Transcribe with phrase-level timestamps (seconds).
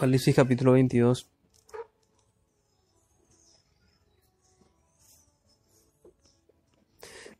[0.00, 1.28] Apocalipsis capítulo 22.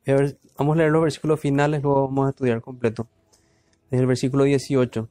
[0.07, 3.09] A ver, Vamos a leer los versículos finales, luego vamos a estudiar completo.
[3.91, 5.09] Desde el versículo 18.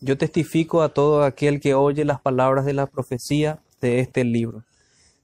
[0.00, 4.64] Yo testifico a todo aquel que oye las palabras de la profecía de este libro.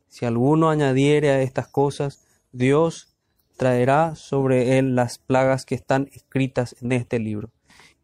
[0.06, 3.16] Si alguno añadiere a estas cosas, Dios
[3.56, 7.50] traerá sobre él las plagas que están escritas en este libro.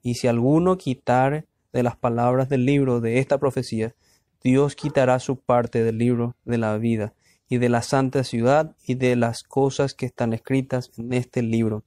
[0.03, 3.95] Y si alguno quitare de las palabras del libro de esta profecía,
[4.43, 7.15] Dios quitará su parte del libro de la vida
[7.49, 11.85] y de la santa ciudad y de las cosas que están escritas en este libro.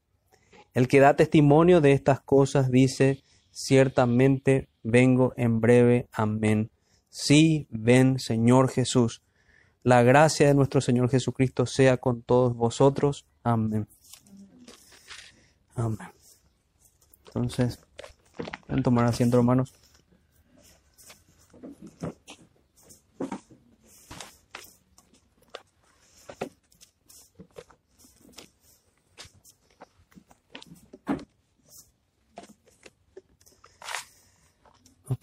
[0.74, 6.08] El que da testimonio de estas cosas dice, ciertamente vengo en breve.
[6.12, 6.70] Amén.
[7.10, 9.22] Sí, ven, Señor Jesús.
[9.84, 13.26] La gracia de nuestro Señor Jesucristo sea con todos vosotros.
[13.44, 13.88] Amén.
[15.76, 16.10] Amén.
[17.28, 17.80] Entonces,
[18.68, 19.74] a tomar asiento, hermanos.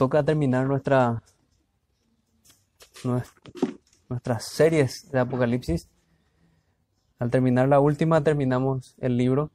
[0.00, 1.22] toca terminar nuestra,
[4.08, 5.90] nuestras series de Apocalipsis.
[7.18, 9.50] Al terminar la última, terminamos el libro.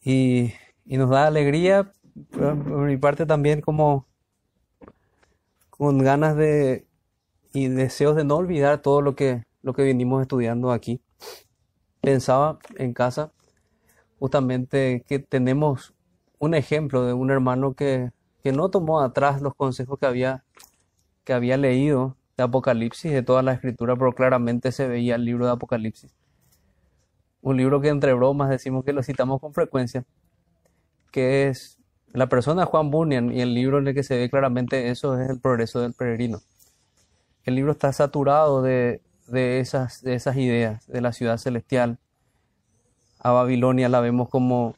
[0.00, 1.92] Y, nos da alegría,
[2.30, 4.06] por mi parte también como
[5.70, 6.86] con ganas de
[7.52, 11.00] y deseos de no olvidar todo lo que, lo que vinimos estudiando aquí.
[12.00, 13.32] Pensaba en casa
[14.18, 15.94] justamente que tenemos
[16.38, 18.10] un ejemplo de un hermano que,
[18.44, 20.44] no tomó atrás los consejos que había,
[21.24, 25.46] que había leído de Apocalipsis, de toda la escritura, pero claramente se veía el libro
[25.46, 26.16] de Apocalipsis.
[27.40, 30.04] Un libro que entre bromas decimos que lo citamos con frecuencia,
[31.12, 31.78] que es
[32.12, 35.30] la persona Juan Bunyan y el libro en el que se ve claramente eso es
[35.30, 36.40] el progreso del peregrino.
[37.44, 41.98] El libro está saturado de, de, esas, de esas ideas de la ciudad celestial.
[43.20, 44.74] A Babilonia la vemos como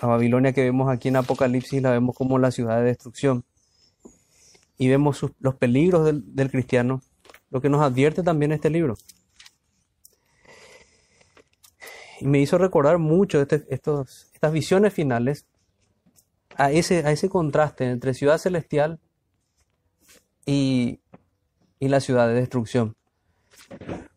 [0.00, 3.44] a Babilonia que vemos aquí en Apocalipsis la vemos como la ciudad de destrucción.
[4.76, 7.02] Y vemos los peligros del, cristiano,
[7.50, 8.96] lo que nos advierte también este libro.
[12.20, 15.48] Y me hizo recordar mucho este, estos, estas visiones finales
[16.54, 19.00] a ese, a ese contraste entre ciudad celestial
[20.46, 21.00] y,
[21.80, 22.94] y la ciudad de destrucción.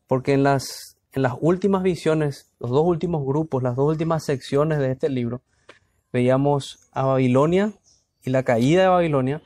[0.05, 4.77] Porque en las, en las últimas visiones, los dos últimos grupos, las dos últimas secciones
[4.77, 5.41] de este libro,
[6.13, 7.73] veíamos a Babilonia
[8.23, 9.41] y la caída de Babilonia.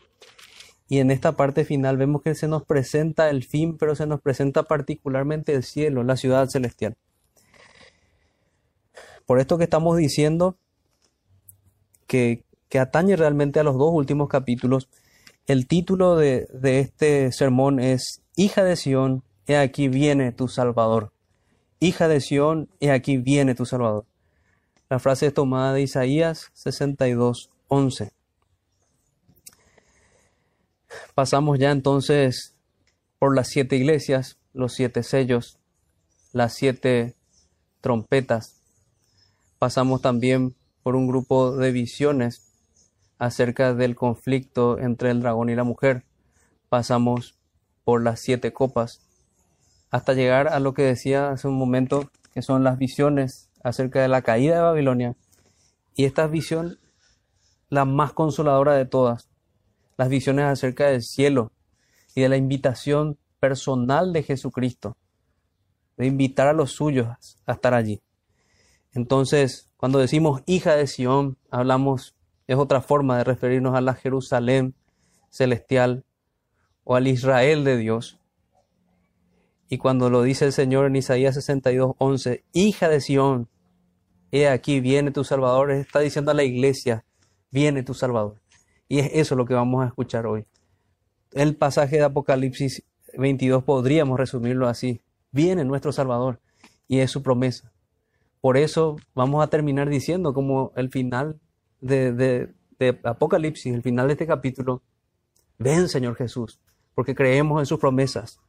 [0.89, 4.19] Y en esta parte final vemos que se nos presenta el fin, pero se nos
[4.19, 6.97] presenta particularmente el cielo, la ciudad celestial.
[9.25, 10.57] Por esto que estamos diciendo
[12.07, 12.43] que,
[12.79, 14.89] atañe realmente a los dos últimos capítulos,
[15.47, 21.13] el título de, de este sermón es Hija de Sión, he aquí viene tu Salvador.
[21.79, 24.05] Hija de Sión, he aquí viene tu Salvador.
[24.89, 28.11] La frase es tomada de Isaías 62, 11.
[31.13, 32.55] Pasamos ya entonces
[33.19, 35.57] por las siete iglesias, los siete sellos,
[36.31, 37.15] las siete
[37.81, 38.61] trompetas.
[39.57, 40.55] Pasamos también
[40.85, 42.43] por un grupo de visiones
[43.17, 46.03] acerca del conflicto entre el dragón y la mujer.
[46.69, 47.39] Pasamos
[47.83, 49.01] por las siete copas
[49.89, 54.09] hasta llegar a lo que decía hace un momento, que son las visiones acerca de
[54.09, 55.15] la caída de Babilonia.
[55.95, 56.77] Y esta visión,
[57.69, 59.27] la más consoladora de todas,
[59.97, 61.51] las visiones acerca del cielo
[62.13, 64.97] y de la invitación personal de Jesucristo,
[65.97, 67.07] de invitar a los suyos
[67.47, 68.03] a estar allí.
[68.93, 72.15] Entonces, cuando decimos hija de Sión, hablamos,
[72.47, 74.75] es otra forma de referirnos a la Jerusalén
[75.29, 76.05] celestial
[76.83, 78.19] o al Israel de Dios.
[79.67, 83.49] Y cuando lo dice el Señor en Isaías 62, 11, hija de Sión,
[84.31, 87.03] he aquí, viene tu Salvador, está diciendo a la iglesia,
[87.51, 88.41] viene tu Salvador.
[88.87, 90.45] Y es eso lo que vamos a escuchar hoy.
[91.31, 92.83] El pasaje de Apocalipsis
[93.17, 95.01] 22 podríamos resumirlo así,
[95.31, 96.39] viene nuestro Salvador
[96.87, 97.71] y es su promesa.
[98.45, 101.39] Por eso vamos a terminar diciendo como el final
[101.81, 102.53] de,
[103.03, 104.83] Apocalipsis, el final de este capítulo,
[105.57, 106.59] ven Señor Jesús,
[106.93, 108.39] porque creemos en sus promesas.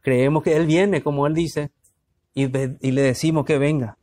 [0.00, 1.72] Creemos que Él viene, como Él dice,
[2.32, 3.98] y, y le decimos que venga.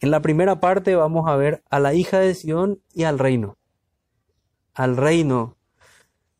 [0.00, 3.58] En la primera parte vamos a ver a la hija de Sión y al reino.
[4.74, 5.56] Al reino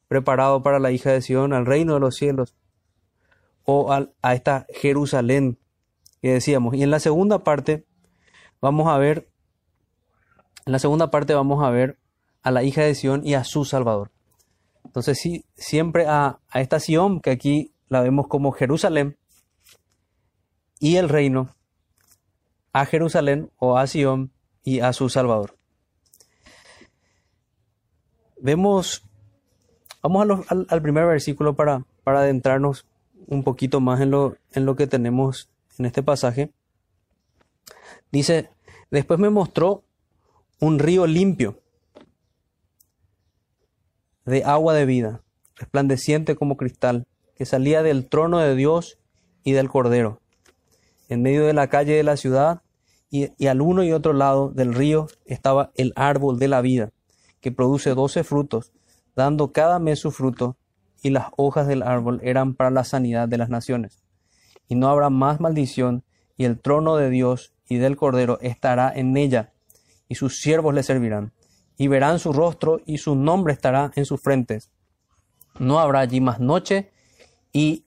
[0.08, 2.56] preparado para la hija de Sión, al reino de los cielos,
[3.62, 5.56] o a esta Jerusalén
[6.24, 6.74] que decíamos.
[6.74, 7.84] Y en la segunda parte
[8.58, 9.28] vamos a ver,
[10.64, 11.98] en la segunda parte vamos a ver
[12.42, 14.10] a la hija de Sión y a su Salvador.
[14.86, 19.18] Entonces sí, siempre a, a esta Sión, que aquí la vemos como Jerusalén,
[20.80, 21.54] y el reino,
[22.72, 24.32] a Jerusalén o a Sión
[24.62, 25.58] y a su Salvador.
[28.40, 29.06] Vemos,
[30.02, 32.86] vamos al, al, primer versículo para, para adentrarnos
[33.26, 36.50] un poquito más en lo, en lo que tenemos en este pasaje.
[38.12, 38.50] Dice,
[38.90, 39.84] después me mostró
[40.60, 41.58] un río limpio
[44.24, 45.22] de agua de vida,
[45.56, 48.98] resplandeciente como cristal, que salía del trono de Dios
[49.42, 50.20] y del Cordero.
[51.08, 52.62] En medio de la calle de la ciudad
[53.10, 56.90] y, y al uno y otro lado del río estaba el árbol de la vida,
[57.40, 58.72] que produce doce frutos,
[59.14, 60.56] dando cada mes su fruto,
[61.02, 64.03] y las hojas del árbol eran para la sanidad de las naciones.
[64.68, 66.04] Y no habrá más maldición,
[66.36, 69.52] y el trono de Dios y del Cordero estará en ella,
[70.08, 71.32] y sus siervos le servirán,
[71.76, 74.70] y verán su rostro, y su nombre estará en sus frentes.
[75.58, 76.90] No habrá allí más noche,
[77.52, 77.84] y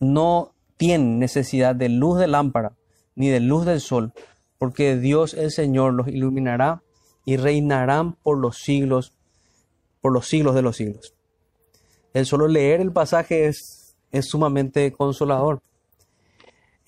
[0.00, 2.72] no tienen necesidad de luz de lámpara,
[3.14, 4.12] ni de luz del sol,
[4.58, 6.82] porque Dios el Señor los iluminará
[7.24, 9.12] y reinarán por los siglos,
[10.00, 11.14] por los siglos de los siglos.
[12.14, 15.62] El solo leer el pasaje es, es sumamente consolador.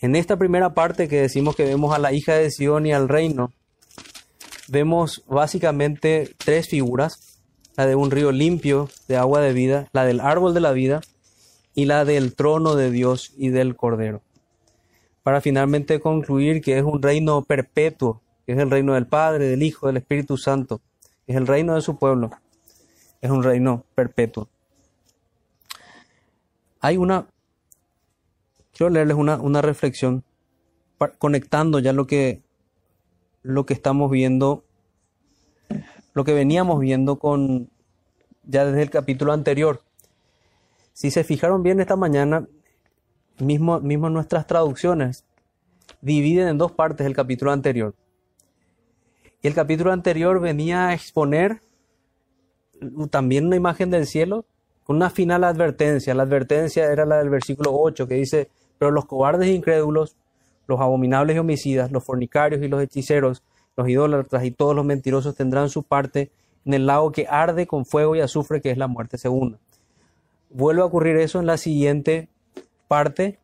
[0.00, 3.08] En esta primera parte que decimos que vemos a la hija de Sion y al
[3.08, 3.52] reino,
[4.68, 7.40] vemos básicamente tres figuras,
[7.76, 11.00] la de un río limpio de agua de vida, la del árbol de la vida
[11.74, 14.22] y la del trono de Dios y del Cordero.
[15.22, 19.62] Para finalmente concluir que es un reino perpetuo, que es el reino del Padre, del
[19.62, 20.80] Hijo, del Espíritu Santo,
[21.26, 22.30] es el reino de su pueblo,
[23.20, 24.48] es un reino perpetuo.
[26.80, 27.26] Hay una,
[28.74, 30.24] quiero leerles una, una reflexión
[31.18, 32.42] conectando ya lo que,
[33.42, 34.64] lo que estamos viendo,
[36.12, 37.70] lo que veníamos viendo con
[38.44, 39.80] ya desde el capítulo anterior.
[40.92, 42.46] Si se fijaron bien esta mañana,
[43.38, 45.24] mismo, mismo nuestras traducciones
[46.00, 47.94] dividen en dos partes el capítulo anterior.
[49.42, 51.60] Y el capítulo anterior venía a exponer
[53.10, 54.46] también una imagen del cielo
[54.84, 56.14] con una final advertencia.
[56.14, 58.50] La advertencia era la del versículo 8 que dice,
[58.84, 60.14] pero los cobardes e incrédulos,
[60.66, 63.42] los abominables y homicidas, los fornicarios y los hechiceros,
[63.78, 66.30] los idólatras y todos los mentirosos tendrán su parte
[66.66, 69.58] en el lago que arde con fuego y azufre, que es la muerte segunda.
[70.50, 72.28] Vuelve a ocurrir eso en la siguiente
[72.86, 73.38] parte,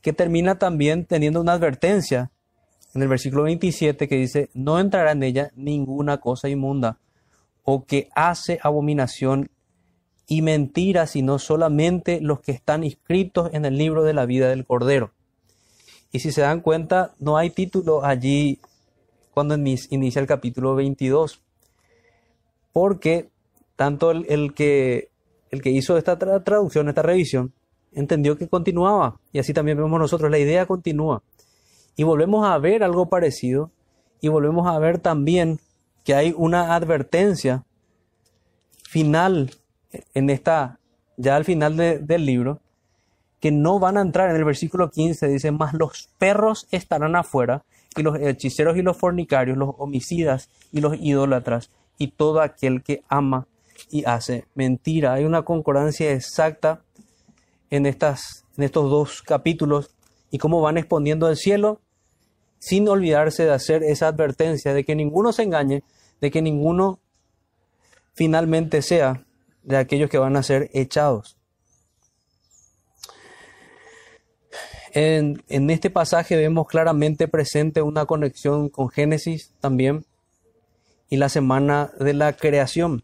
[0.00, 2.30] que termina también teniendo una advertencia
[2.94, 7.00] en el versículo 27 que dice, no entrará en ella ninguna cosa inmunda
[7.64, 9.50] o que hace abominación
[10.26, 14.64] y mentira, sino solamente los que están inscritos en el libro de la vida del
[14.64, 15.12] Cordero.
[16.12, 18.60] Y si se dan cuenta, no hay título allí
[19.32, 21.42] cuando inicia el capítulo 22,
[22.72, 23.28] porque
[23.76, 25.08] tanto el, que,
[25.50, 27.52] el que hizo esta traducción, esta revisión,
[27.92, 31.22] entendió que continuaba, y así también vemos nosotros, la idea continúa.
[31.96, 33.70] Y volvemos a ver algo parecido,
[34.20, 35.58] y volvemos a ver también
[36.04, 37.64] que hay una advertencia
[38.82, 39.50] final
[40.14, 40.78] en esta,
[41.16, 42.60] ya al final del libro,
[43.40, 47.64] que no van a entrar en el versículo 15, dice, más los perros estarán afuera,
[47.96, 53.02] y los hechiceros y los fornicarios, los homicidas y los idólatras, y todo aquel que
[53.08, 53.46] ama
[53.90, 55.14] y hace mentira.
[55.14, 56.82] Hay una concordancia exacta
[57.70, 59.90] en, estas, en estos dos capítulos
[60.30, 61.80] y cómo van exponiendo el cielo,
[62.58, 65.82] sin olvidarse de hacer esa advertencia de que ninguno se engañe,
[66.20, 66.98] de que ninguno
[68.14, 69.24] finalmente sea
[69.64, 71.36] de aquellos que van a ser echados.
[74.92, 80.04] En, este pasaje vemos claramente presente una conexión con Génesis también
[81.10, 83.02] y la semana de la creación.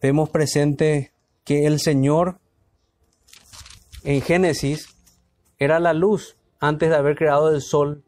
[0.00, 2.38] Vemos presente que el Señor
[4.04, 4.86] en Génesis
[5.58, 8.04] era la luz antes de haber creado el sol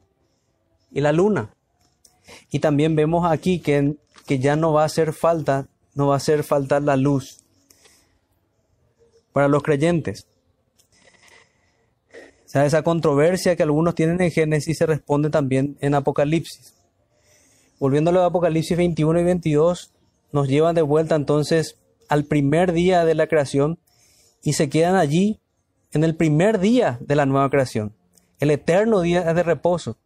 [0.93, 1.50] y la luna.
[2.50, 6.16] Y también vemos aquí que, que ya no va a hacer falta no va a
[6.18, 7.42] hacer falta la luz
[9.32, 10.28] para los creyentes.
[12.54, 16.74] O esa controversia que algunos tienen en Génesis se responde también en Apocalipsis.
[17.78, 19.92] Volviendo a Apocalipsis 21 y 22,
[20.32, 23.78] nos llevan de vuelta entonces al primer día de la creación
[24.42, 25.40] y se quedan allí
[25.92, 27.94] en el primer día de la nueva creación,
[28.38, 29.98] el eterno día de reposo.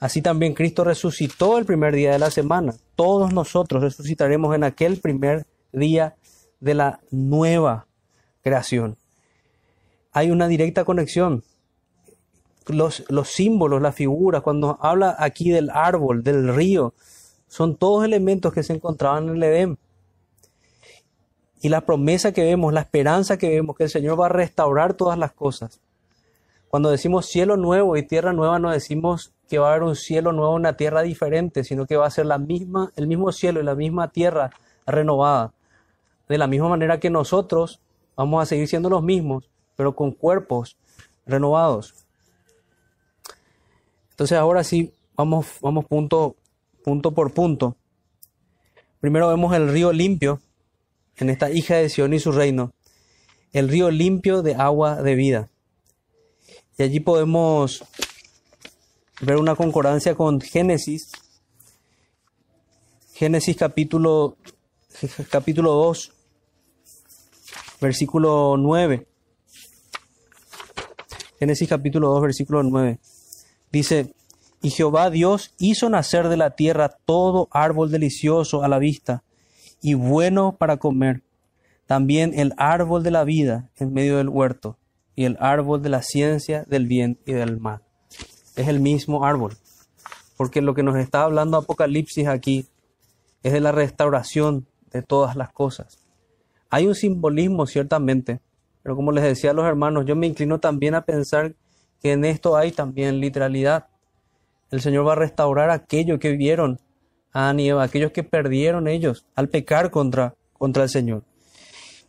[0.00, 2.74] Así también Cristo resucitó el primer día de la semana.
[2.96, 6.16] Todos nosotros resucitaremos en aquel primer día
[6.58, 7.86] de la nueva
[8.42, 8.96] creación.
[10.12, 11.44] Hay una directa conexión.
[12.66, 16.94] Los, los símbolos, las figuras, cuando habla aquí del árbol, del río,
[17.46, 19.78] son todos elementos que se encontraban en el Edén.
[21.60, 24.94] Y la promesa que vemos, la esperanza que vemos, que el Señor va a restaurar
[24.94, 25.80] todas las cosas.
[26.68, 30.30] Cuando decimos cielo nuevo y tierra nueva, no decimos que va a haber un cielo
[30.30, 33.64] nuevo, una tierra diferente, sino que va a ser la misma, el mismo cielo y
[33.64, 34.50] la misma tierra
[34.86, 35.52] renovada.
[36.28, 37.80] De la misma manera que nosotros
[38.14, 40.78] vamos a seguir siendo los mismos, pero con cuerpos
[41.26, 42.06] renovados.
[44.10, 46.36] Entonces ahora sí, vamos, vamos punto,
[46.84, 47.76] punto por punto.
[49.00, 50.40] Primero vemos el río limpio,
[51.16, 52.70] en esta hija de Sion y su reino,
[53.52, 55.48] el río limpio de agua de vida.
[56.78, 57.84] Y allí podemos
[59.20, 61.12] ver una concordancia con Génesis,
[63.12, 64.36] Génesis capítulo,
[65.30, 66.12] capítulo 2,
[67.80, 69.06] versículo 9.
[71.38, 72.98] Génesis capítulo 2, versículo 9.
[73.70, 74.14] Dice,
[74.62, 79.22] y Jehová Dios hizo nacer de la tierra todo árbol delicioso a la vista
[79.82, 81.22] y bueno para comer,
[81.86, 84.78] también el árbol de la vida en medio del huerto,
[85.14, 87.82] y el árbol de la ciencia del bien y del mal.
[88.56, 89.56] Es el mismo árbol,
[90.36, 92.66] porque lo que nos está hablando Apocalipsis aquí
[93.42, 95.98] es de la restauración de todas las cosas.
[96.68, 98.40] Hay un simbolismo ciertamente,
[98.82, 101.54] pero como les decía a los hermanos, yo me inclino también a pensar
[102.00, 103.88] que en esto hay también literalidad.
[104.70, 106.80] El Señor va a restaurar aquello que vieron
[107.32, 107.50] a
[107.82, 111.24] aquellos que perdieron ellos al pecar contra, contra el Señor.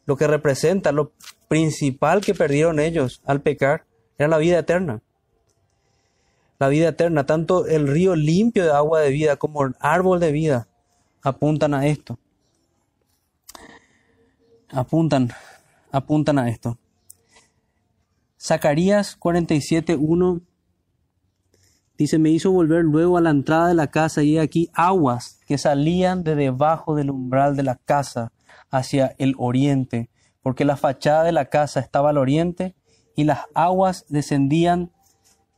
[0.05, 1.12] Lo que representa, lo
[1.48, 3.86] principal que perdieron ellos al pecar,
[4.17, 5.01] era la vida eterna.
[6.62, 10.32] La vida eterna, tanto el río limpio de agua de vida como el árbol de
[10.32, 10.68] vida
[11.24, 12.20] apuntan a esto.
[14.70, 15.32] Apuntan,
[15.91, 16.77] apuntan a esto.
[18.39, 20.41] Zacarías 47.1
[21.98, 25.58] Dice, me hizo volver luego a la entrada de la casa y aquí aguas que
[25.58, 28.34] salían de debajo del umbral de la casa
[28.70, 30.12] hacia el oriente,
[30.44, 32.75] porque la fachada de la casa estaba al oriente
[33.15, 34.91] y las aguas descendían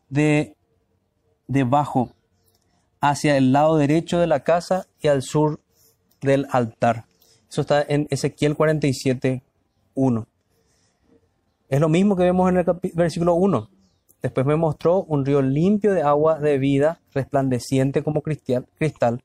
[0.07, 0.55] de
[1.53, 2.09] debajo
[2.99, 5.61] hacia el lado derecho de la casa y al sur
[6.21, 7.05] del altar.
[7.49, 9.43] Eso está en Ezequiel 47,
[9.93, 10.27] 1.
[11.69, 13.69] Es lo mismo que vemos en el versículo 1.
[14.21, 19.21] Después me mostró un río limpio de agua de vida, resplandeciente como cristal,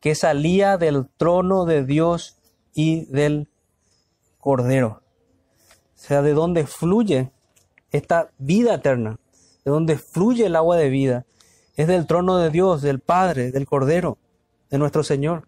[0.00, 2.36] que salía del trono de Dios
[2.74, 3.48] y del
[4.38, 5.02] Cordero.
[5.96, 7.32] O sea, de donde fluye
[7.90, 9.18] esta vida eterna,
[9.64, 11.26] de donde fluye el agua de vida,
[11.76, 14.18] es del trono de Dios, del Padre, del Cordero,
[14.70, 15.46] de nuestro Señor.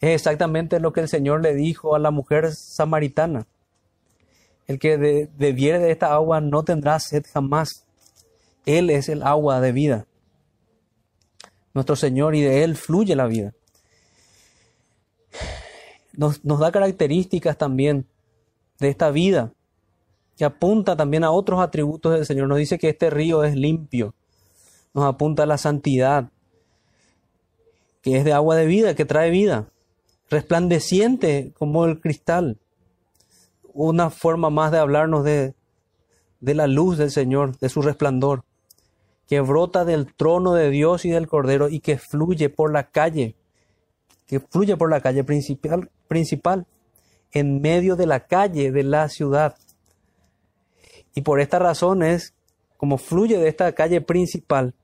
[0.00, 3.46] Es exactamente lo que el Señor le dijo a la mujer samaritana.
[4.66, 7.86] El que bebiere de esta agua no tendrá sed jamás.
[8.66, 10.06] Él es el agua de vida.
[11.74, 13.54] Nuestro Señor y de Él fluye la vida.
[16.14, 18.06] Nos, da características también
[18.78, 19.52] de esta vida
[20.36, 22.48] que apunta también a otros atributos del Señor.
[22.48, 24.14] Nos dice que este río es limpio.
[24.94, 26.30] Nos apunta la santidad,
[28.02, 29.68] que es de agua de vida, que trae vida.
[30.28, 32.58] Resplandeciente como el cristal.
[33.74, 35.54] Una forma más de hablarnos de,
[36.40, 38.44] de la luz del Señor, de su resplandor
[39.32, 43.34] que brota del trono de Dios y del Cordero y que fluye por la calle,
[44.26, 46.66] que fluye por la calle principal, principal,
[47.30, 49.56] en medio de la calle de la ciudad.
[51.14, 52.34] Y por esta razón es
[52.76, 54.74] como fluye de esta calle principal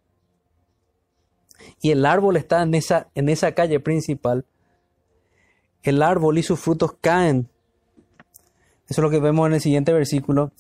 [1.81, 4.45] y el árbol está en esa, en esa calle principal,
[5.83, 7.49] el árbol y sus frutos caen.
[8.89, 10.53] Eso es lo que vemos en el siguiente versículo.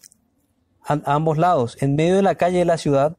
[0.82, 3.16] A ambos lados, en medio de la calle de la ciudad,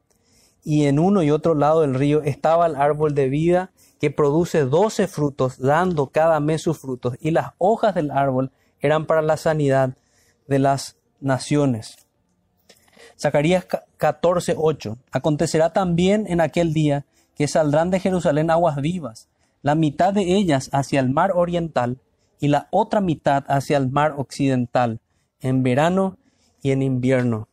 [0.62, 4.64] y en uno y otro lado del río estaba el árbol de vida que produce
[4.64, 9.36] doce frutos, dando cada mes sus frutos, y las hojas del árbol eran para la
[9.36, 9.96] sanidad
[10.48, 11.96] de las naciones.
[13.18, 13.66] Zacarías
[13.98, 14.98] 14, 8.
[15.12, 17.04] Acontecerá también en aquel día
[17.40, 19.30] que saldrán de Jerusalén aguas vivas,
[19.62, 21.98] la mitad de ellas hacia el mar oriental
[22.38, 25.00] y la otra mitad hacia el mar occidental,
[25.40, 26.18] en verano
[26.60, 27.48] y en invierno.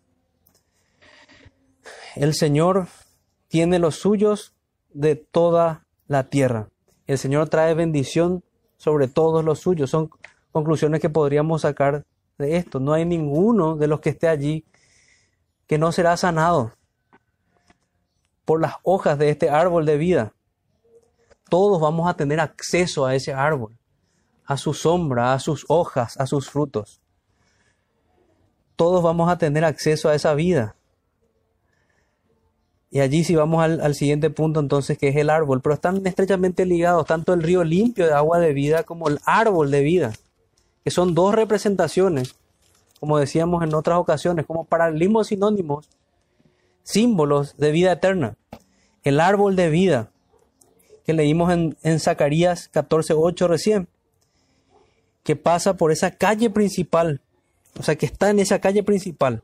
[2.17, 2.87] El Señor
[3.47, 4.53] tiene los suyos
[4.89, 6.67] de toda la tierra.
[7.05, 8.43] El Señor trae bendición
[8.75, 9.89] sobre todos los suyos.
[9.89, 10.09] Son
[10.51, 12.05] conclusiones que podríamos sacar
[12.37, 12.81] de esto.
[12.81, 14.65] No hay ninguno de los que esté allí
[15.65, 16.76] que no será sanado
[18.47, 20.33] por las hojas de este árbol de vida.
[21.49, 23.77] Todos vamos a tener acceso a ese árbol,
[24.45, 27.01] a su sombra, a sus hojas, a sus frutos.
[28.77, 30.77] Todos vamos a tener acceso a esa vida.
[32.89, 36.07] Y allí si vamos al, al, siguiente punto entonces, que es el árbol, pero están
[36.07, 40.13] estrechamente ligados tanto el río limpio de agua de vida como el árbol de vida,
[40.85, 42.35] que son dos representaciones,
[43.01, 45.89] como decíamos en otras ocasiones, como paralelismos sinónimos,
[46.87, 48.37] símbolos de vida eterna.
[49.03, 50.11] El árbol de vida,
[51.05, 53.87] que leímos en, en Zacarías 14.8 recién,
[55.23, 57.21] que pasa por esa calle principal,
[57.79, 59.43] o sea, que está en esa calle principal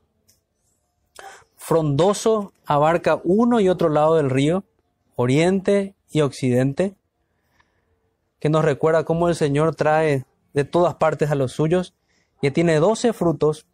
[1.64, 4.66] frondoso abarca uno y otro lado del río,
[5.16, 6.94] oriente y occidente,
[8.40, 11.94] que nos recuerda cómo el Señor trae de todas partes a los suyos,
[12.42, 13.66] y tiene doce frutos,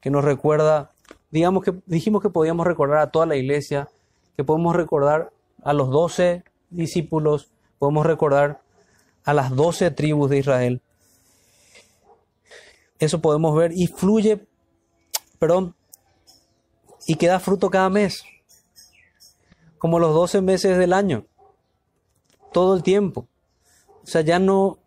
[0.00, 0.89] que nos recuerda,
[1.30, 3.88] digamos que dijimos que podíamos recordar a toda la iglesia,
[4.36, 5.32] que podemos recordar
[5.62, 8.60] a los doce discípulos, podemos recordar
[9.24, 10.82] a las doce tribus de Israel.
[12.98, 14.46] Eso podemos ver y fluye,
[15.38, 15.74] perdón,
[17.06, 18.24] y que da fruto cada mes,
[19.78, 21.24] como los 12 meses del año,
[22.52, 23.26] todo el tiempo.
[24.02, 24.78] O sea, ya no,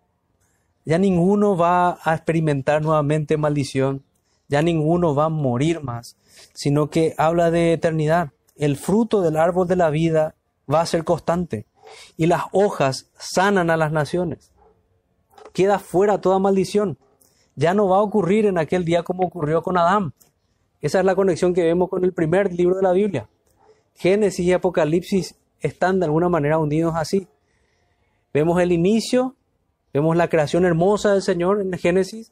[0.85, 4.03] ya ninguno va a experimentar nuevamente maldición,
[4.47, 6.17] ya ninguno va a morir más,
[6.53, 8.31] sino que habla de eternidad.
[8.55, 10.35] El fruto del árbol de la vida
[10.71, 11.65] va a ser constante
[12.17, 14.51] y las hojas sanan a las naciones.
[15.53, 16.97] Queda fuera toda maldición.
[17.55, 20.13] Ya no va a ocurrir en aquel día como ocurrió con Adán.
[20.81, 23.29] Esa es la conexión que vemos con el primer libro de la Biblia.
[23.95, 27.27] Génesis y Apocalipsis están de alguna manera unidos así.
[28.33, 29.35] Vemos el inicio,
[29.93, 32.31] vemos la creación hermosa del Señor en Génesis,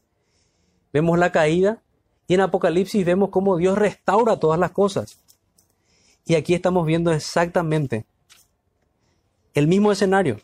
[0.92, 1.82] vemos la caída
[2.28, 5.20] y en Apocalipsis vemos cómo Dios restaura todas las cosas.
[6.26, 8.06] Y aquí estamos viendo exactamente
[9.54, 10.40] el mismo escenario.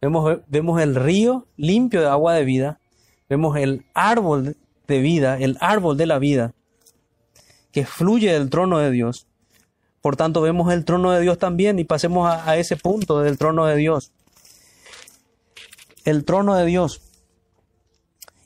[0.00, 2.80] Vemos, vemos el río limpio de agua de vida,
[3.28, 4.56] vemos el árbol
[4.86, 6.54] de vida, el árbol de la vida,
[7.72, 9.26] que fluye del trono de Dios.
[10.00, 13.66] Por tanto, vemos el trono de Dios también y pasemos a, ese punto del trono
[13.66, 14.12] de Dios.
[16.04, 17.02] El trono de Dios.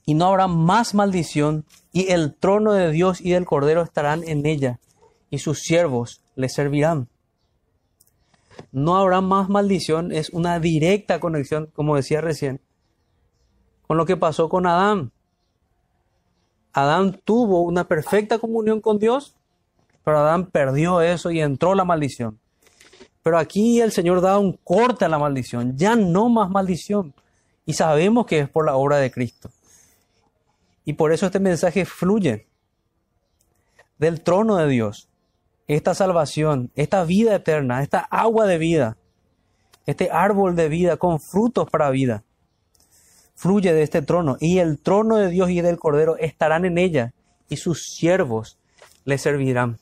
[0.07, 4.47] Y no habrá más maldición, y el trono de Dios y del Cordero estarán en
[4.47, 4.79] ella,
[5.31, 7.09] y sus siervos le servirán.
[8.73, 12.61] No habrá más maldición, es una directa conexión, como decía recién,
[13.87, 15.13] con lo que pasó con Adán.
[16.73, 19.35] Adán tuvo una perfecta comunión con Dios,
[20.05, 22.39] pero Adán perdió eso y entró la maldición.
[23.23, 27.13] Pero aquí el Señor da un corte a la maldición, ya no más maldición.
[27.67, 29.51] Y sabemos que es por la obra de Cristo.
[30.85, 32.49] Y por eso este mensaje fluye
[33.99, 35.09] del trono de Dios.
[35.67, 38.97] Esta salvación, esta vida eterna, esta agua de vida,
[39.87, 42.25] este árbol de vida con frutos para vida
[43.41, 47.15] fluye de este trono, y el trono de Dios y del Cordero estarán en ella,
[47.49, 48.59] y sus siervos
[49.07, 49.79] le servirán.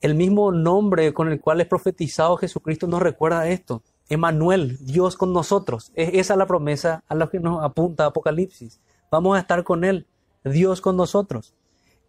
[0.00, 3.84] El mismo nombre con el cual es profetizado Jesucristo nos recuerda esto.
[4.08, 5.92] Emanuel, Dios con nosotros.
[5.94, 8.80] Es esa la promesa a la que nos apunta Apocalipsis.
[9.12, 10.06] Vamos a estar con Él,
[10.42, 11.54] Dios con nosotros.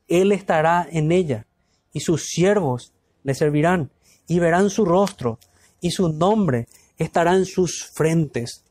[0.07, 1.45] Él estará en ella
[1.91, 3.91] y sus siervos le servirán
[4.25, 5.37] y verán su rostro
[5.81, 8.63] y su nombre estará en sus frentes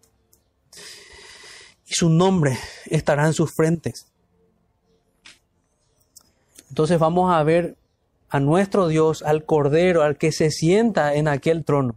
[1.86, 4.06] y su nombre estará en sus frentes.
[6.70, 7.76] Entonces vamos a ver
[8.30, 11.96] a nuestro Dios, al Cordero, al que se sienta en aquel trono.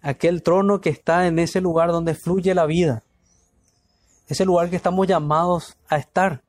[0.00, 3.04] Aquel trono que está en ese lugar donde fluye la vida.
[4.28, 6.42] Ese lugar que estamos llamados a estar.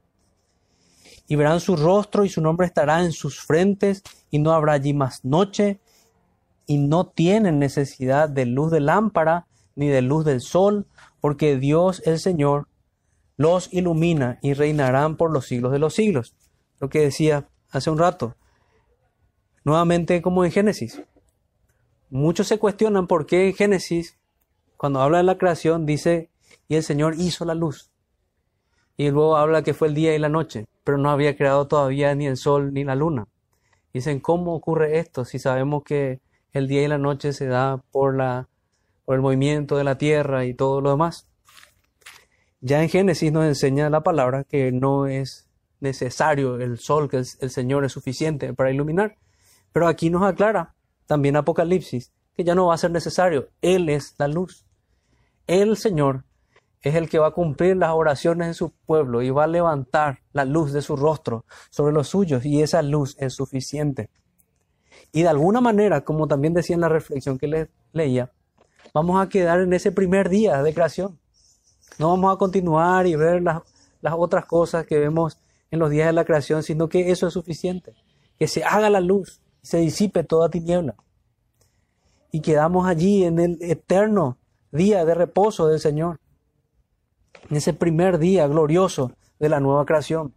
[1.28, 4.94] Y verán su rostro y su nombre estará en sus frentes y no habrá allí
[4.94, 5.80] más noche
[6.66, 10.88] y no tienen necesidad de luz de lámpara ni de luz del sol
[11.22, 12.68] porque Dios el Señor
[13.38, 16.36] los ilumina y reinarán por los siglos de los siglos.
[16.80, 18.36] Lo que decía hace un rato.
[19.64, 21.02] Nuevamente como en Génesis.
[22.10, 24.18] Muchos se cuestionan por qué en Génesis,
[24.78, 26.29] cuando habla de la creación, dice,
[26.70, 27.92] y el Señor hizo la luz.
[28.96, 32.16] Y luego habla que fue el día y la noche, pero no había creado todavía
[32.16, 33.28] ni el sol ni la luna.
[33.94, 36.22] Dicen, ¿cómo ocurre esto si sabemos que
[36.54, 38.48] el día y la noche se da por la
[39.10, 41.28] por el movimiento de la tierra y todo lo demás.
[42.62, 47.50] Ya en Génesis nos enseña la palabra que no es necesario el sol, que el,
[47.50, 49.18] Señor es suficiente para iluminar.
[49.72, 50.76] Pero aquí nos aclara
[51.08, 53.50] también Apocalipsis que ya no va a ser necesario.
[53.64, 54.64] Él es la luz.
[55.48, 56.26] El Señor
[56.82, 60.20] es el que va a cumplir las oraciones de su pueblo y va a levantar
[60.32, 64.10] la luz de su rostro sobre los suyos y esa luz es suficiente.
[65.12, 68.32] Y de alguna manera, como también decía en la reflexión que le, leía,
[68.94, 71.20] vamos a quedar en ese primer día de creación.
[71.98, 73.62] No vamos a continuar y ver las,
[74.14, 75.38] otras cosas que vemos
[75.72, 77.94] en los días de la creación, sino que eso es suficiente.
[78.38, 80.96] Que se haga la luz se disipe toda tiniebla.
[82.32, 84.38] Y quedamos allí en el eterno
[84.72, 86.20] día de reposo del Señor,
[87.50, 90.34] en ese primer día glorioso de la nueva creación.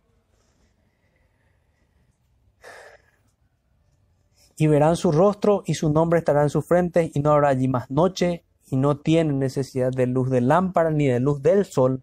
[4.57, 7.69] Y verán su rostro y su nombre estará en su frente y no habrá allí
[7.69, 12.03] más noche y no tienen necesidad de luz de lámpara ni de luz del sol,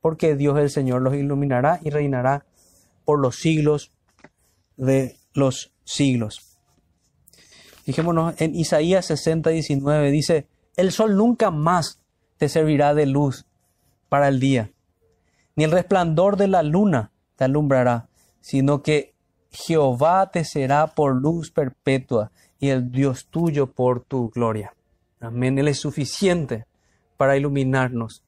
[0.00, 2.44] porque Dios el Señor los iluminará y reinará
[3.04, 3.92] por los siglos
[4.76, 6.58] de los siglos.
[7.84, 12.00] Fijémonos en Isaías 60, 19, dice, el sol nunca más
[12.38, 13.46] te servirá de luz
[14.14, 14.70] para el día,
[15.56, 18.06] ni el resplandor de la luna te alumbrará,
[18.40, 19.12] sino que
[19.50, 24.72] Jehová te será por luz perpetua y el Dios tuyo por tu gloria.
[25.18, 25.58] Amén.
[25.58, 26.64] Él es suficiente
[27.16, 28.22] para iluminarnos.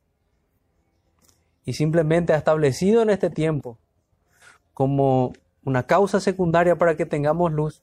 [1.64, 3.78] Y simplemente ha establecido en este tiempo
[4.74, 7.80] como una causa secundaria para que tengamos luz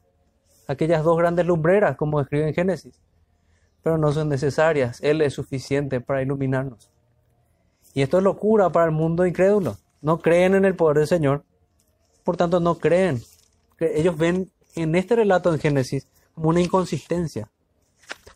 [0.68, 3.02] aquellas dos grandes lumbreras, como escribe en Génesis.
[3.82, 5.00] Pero no son necesarias.
[5.02, 6.93] Él es suficiente para iluminarnos.
[7.94, 9.78] Y esto es locura para el mundo incrédulo.
[10.02, 11.44] No creen en el poder del Señor.
[12.24, 13.22] Por tanto, no creen.
[13.80, 17.50] Ellos ven en este relato en Génesis como una inconsistencia.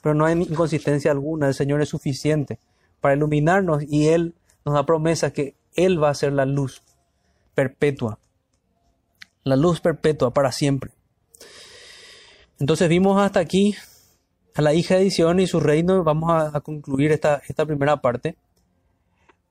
[0.02, 1.48] Pero no hay inconsistencia alguna.
[1.48, 2.60] El Señor es suficiente
[3.02, 6.84] para iluminarnos y Él nos da promesa que Él va a ser la luz
[7.56, 8.20] perpetua.
[9.44, 10.92] La luz perpetua para siempre.
[12.60, 13.76] Entonces vimos hasta aquí
[14.56, 16.04] a la hija de Sion y su reino.
[16.04, 18.36] Vamos a, concluir esta primera parte.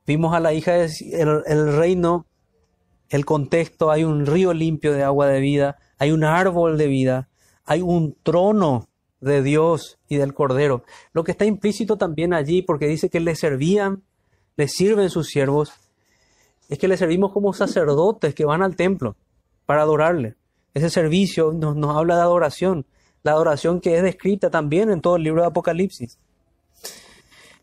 [0.07, 2.25] Vimos a la hija de el, el reino,
[3.09, 7.27] el contexto, hay un río limpio de agua de vida, hay un árbol de vida,
[7.65, 8.87] hay un trono
[9.19, 10.83] de Dios y del Cordero.
[11.11, 14.03] Lo que está implícito también allí, porque dice que le servían,
[14.55, 15.73] le sirven sus siervos,
[16.69, 19.17] es que le servimos como sacerdotes que van al templo
[19.65, 20.35] para adorarle.
[20.73, 22.85] Ese servicio nos, nos habla de adoración,
[23.23, 26.17] la adoración que es descrita también en todo el libro de Apocalipsis.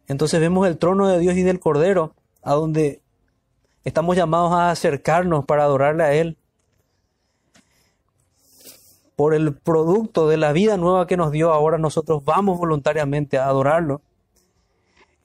[0.09, 3.03] Entonces vemos el trono de Dios y del Cordero a donde
[3.85, 6.37] estamos llamados a acercarnos para adorarle a Él.
[9.17, 13.47] Por el producto de la vida nueva que nos dio, ahora nosotros vamos voluntariamente a
[13.47, 14.03] adorarlo.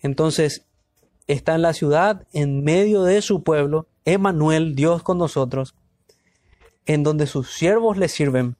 [0.02, 0.66] Entonces,
[1.28, 5.76] está en la ciudad, en medio de su pueblo, Emanuel, Dios con nosotros,
[6.86, 8.56] en donde sus siervos le sirven,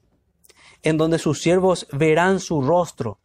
[0.82, 3.18] en donde sus siervos verán su rostro.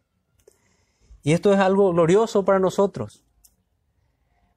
[1.22, 3.25] Y esto es algo glorioso para nosotros.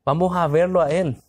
[0.10, 1.22] Vamos a verlo a Él.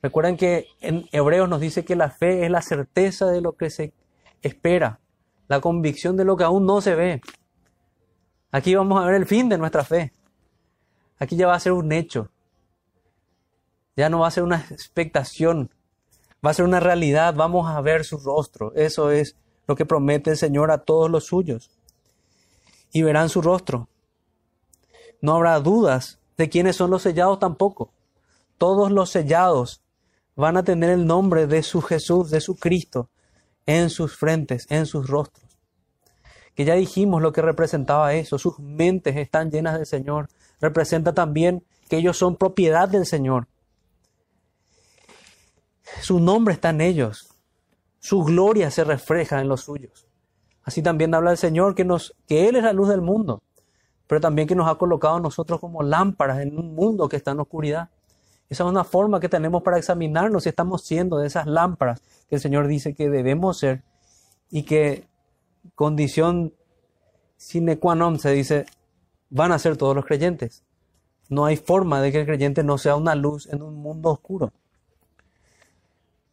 [0.00, 3.70] Recuerden que en Hebreos nos dice que la fe es la certeza de lo que
[3.70, 3.92] se
[4.40, 5.00] espera,
[5.48, 7.20] la convicción de lo que aún no se ve.
[8.52, 10.12] Aquí vamos a ver el fin de nuestra fe.
[11.18, 12.30] Aquí ya va a ser un hecho.
[13.96, 15.68] Ya no va a ser una expectación.
[16.46, 17.34] Va a ser una realidad.
[17.34, 18.72] Vamos a ver su rostro.
[18.76, 19.34] Eso es
[19.66, 21.72] lo que promete el Señor a todos los suyos.
[22.92, 23.88] Y verán su rostro.
[25.20, 27.90] No habrá dudas de quiénes son los sellados tampoco
[28.60, 29.82] todos los sellados
[30.36, 33.08] van a tener el nombre de su Jesús, de su Cristo,
[33.64, 35.58] en sus frentes, en sus rostros.
[36.54, 40.28] Que ya dijimos lo que representaba eso, sus mentes están llenas del Señor.
[40.60, 43.48] Representa también que ellos son propiedad del Señor.
[46.02, 47.30] Su nombre está en ellos.
[47.98, 50.06] Su gloria se refleja en los suyos.
[50.64, 53.42] Así también habla el Señor que, nos, que Él es la luz del mundo,
[54.06, 57.30] pero también que nos ha colocado a nosotros como lámparas en un mundo que está
[57.30, 57.88] en oscuridad.
[58.50, 62.34] Esa es una forma que tenemos para examinarnos si estamos siendo de esas lámparas que
[62.34, 63.84] el Señor dice que debemos ser
[64.50, 65.06] y que
[65.76, 66.52] condición
[67.36, 68.66] sine qua non se dice
[69.30, 70.64] van a ser todos los creyentes.
[71.30, 74.52] No hay forma de que el creyente no sea una luz en un mundo oscuro.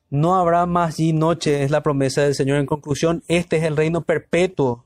[0.10, 2.58] No habrá más allí noche, es la promesa del Señor.
[2.58, 4.86] En conclusión, este es el reino perpetuo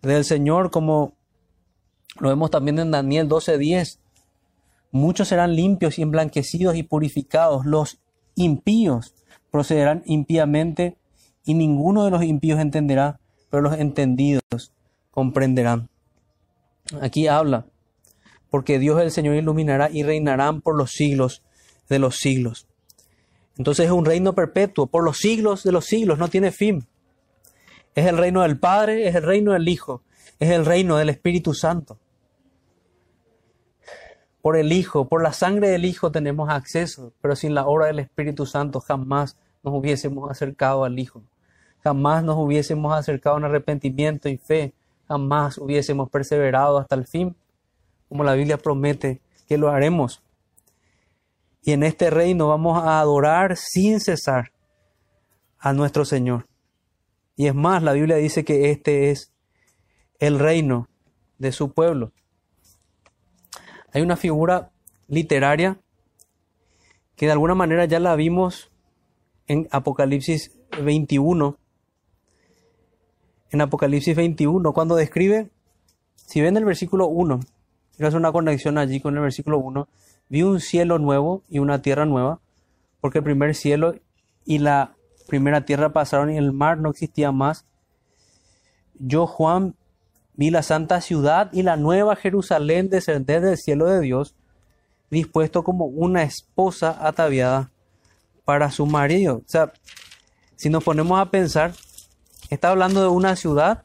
[0.00, 1.12] del Señor, como
[2.18, 3.98] lo vemos también en Daniel 12:10.
[4.92, 7.64] Muchos serán limpios y emblanquecidos y purificados.
[7.64, 7.98] Los
[8.34, 9.14] impíos
[9.50, 10.98] procederán impíamente
[11.46, 14.42] y ninguno de los impíos entenderá, pero los entendidos
[15.10, 15.88] comprenderán.
[17.00, 17.64] Aquí habla,
[18.50, 21.42] porque Dios el Señor iluminará y reinarán por los siglos
[21.88, 22.66] de los siglos.
[23.56, 26.86] Entonces es un reino perpetuo, por los siglos de los siglos, no tiene fin.
[27.94, 30.02] Es el reino del Padre, es el reino del Hijo,
[30.38, 31.98] es el reino del Espíritu Santo
[34.42, 38.00] por el Hijo, por la sangre del Hijo tenemos acceso, pero sin la obra del
[38.00, 41.22] Espíritu Santo jamás nos hubiésemos acercado al Hijo.
[41.82, 44.74] Jamás nos hubiésemos acercado en arrepentimiento y fe.
[45.06, 47.36] Jamás hubiésemos perseverado hasta el fin,
[48.08, 50.22] como la Biblia promete que lo haremos.
[51.62, 54.52] Y en este reino vamos a adorar sin cesar
[55.58, 56.48] a nuestro Señor.
[57.36, 59.32] Y es más, la Biblia dice que este es
[60.18, 60.88] el reino
[61.38, 62.12] de su pueblo.
[63.92, 64.70] Hay una figura
[65.08, 65.78] literaria
[67.14, 68.70] que de alguna manera ya la vimos
[69.46, 70.50] en Apocalipsis
[70.82, 71.58] 21.
[73.50, 75.50] En Apocalipsis 21, cuando describe,
[76.16, 77.40] si ven el versículo 1,
[77.96, 79.88] quiero una conexión allí con el versículo 1,
[80.30, 82.40] vi un cielo nuevo y una tierra nueva,
[83.00, 83.94] porque el primer cielo
[84.46, 84.96] y la
[85.28, 87.66] primera tierra pasaron y el mar no existía más.
[88.94, 89.74] Yo, Juan,
[90.34, 94.34] vi la santa ciudad y la nueva Jerusalén descender del cielo de Dios,
[95.10, 97.70] dispuesto como una esposa ataviada
[98.44, 99.36] para su marido.
[99.36, 99.72] O sea,
[100.56, 101.74] si nos ponemos a pensar,
[102.50, 103.84] está hablando de una ciudad,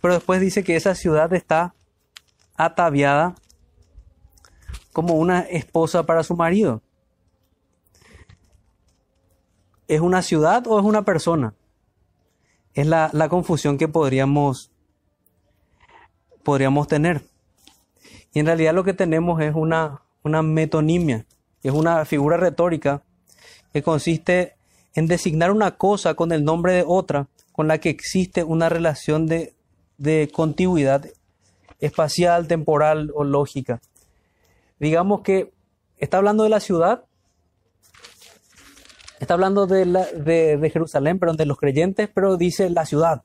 [0.00, 1.74] pero después dice que esa ciudad está
[2.56, 3.34] ataviada
[4.92, 6.82] como una esposa para su marido.
[9.86, 11.54] ¿Es una ciudad o es una persona?
[12.74, 14.70] Es la, la confusión que podríamos,
[16.48, 17.20] podríamos tener.
[18.32, 21.26] Y en realidad lo que tenemos es una, una metonimia,
[21.62, 23.02] es una figura retórica
[23.70, 24.54] que consiste
[24.94, 29.26] en designar una cosa con el nombre de otra, con la que existe una relación
[29.26, 29.52] de,
[29.98, 31.04] de contigüidad
[31.80, 33.82] espacial, temporal o lógica.
[34.80, 35.52] Digamos que
[35.98, 37.04] está hablando de la ciudad,
[39.20, 43.20] está hablando de, la, de, de Jerusalén, pero de los creyentes, pero dice la ciudad,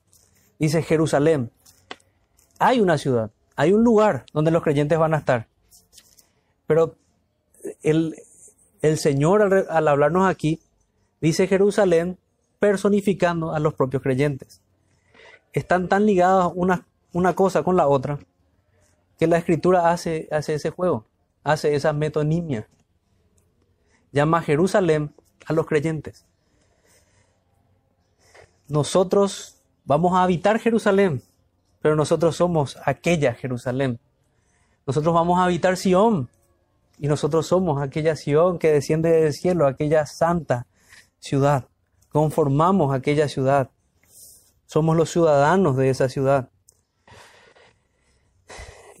[0.58, 1.53] dice Jerusalén.
[2.58, 5.48] Hay una ciudad, hay un lugar donde los creyentes van a estar.
[6.66, 6.96] Pero
[7.82, 8.14] el,
[8.82, 10.60] el Señor al, hablarnos aquí
[11.20, 12.18] dice Jerusalén
[12.58, 14.60] personificando a los propios creyentes.
[15.52, 18.18] Están tan ligadas una, una cosa con la otra
[19.18, 21.06] que la escritura hace, hace ese juego,
[21.44, 22.68] hace esa metonimia.
[24.12, 25.14] Llama Jerusalén
[25.46, 26.26] a los creyentes.
[28.68, 31.22] Nosotros vamos a habitar Jerusalén,
[31.84, 34.00] pero nosotros somos aquella Jerusalén.
[34.86, 36.30] Nosotros vamos a habitar Sión,
[36.98, 40.66] y nosotros somos aquella Sión que desciende del cielo, aquella santa
[41.18, 41.66] ciudad.
[42.08, 43.68] Conformamos aquella ciudad.
[44.64, 46.48] Somos los ciudadanos de esa ciudad.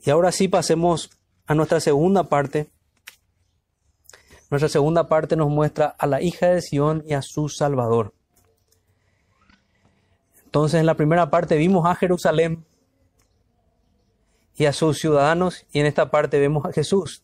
[0.04, 1.08] Y ahora sí pasemos
[1.46, 2.68] a nuestra segunda parte.
[4.50, 8.12] Nuestra segunda parte nos muestra a la hija de Sión y a su Salvador.
[10.44, 12.66] Entonces en la primera parte vimos a Jerusalén
[14.56, 17.22] y a sus ciudadanos y en esta parte vemos a Jesús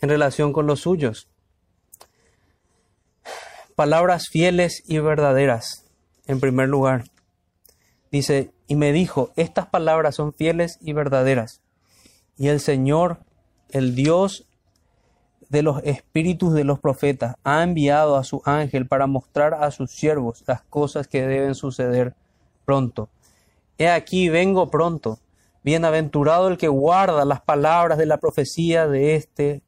[0.00, 1.28] en relación con los suyos.
[3.74, 5.84] Palabras fieles y verdaderas,
[6.26, 7.04] en primer lugar.
[8.10, 11.60] Dice, y me dijo, estas palabras son fieles y verdaderas.
[12.38, 13.18] Y el Señor,
[13.70, 14.46] el Dios
[15.48, 19.90] de los espíritus de los profetas, ha enviado a su ángel para mostrar a sus
[19.90, 22.14] siervos las cosas que deben suceder
[22.64, 23.08] pronto.
[23.78, 25.18] He aquí, vengo pronto.
[25.66, 29.64] Bienaventurado el que guarda las palabras de la profecía de este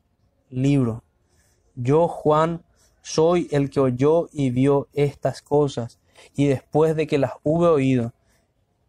[0.49, 1.03] libro.
[1.75, 2.63] Yo, Juan,
[3.03, 5.99] soy el que oyó y vio estas cosas,
[6.37, 8.13] y después de que las hube oído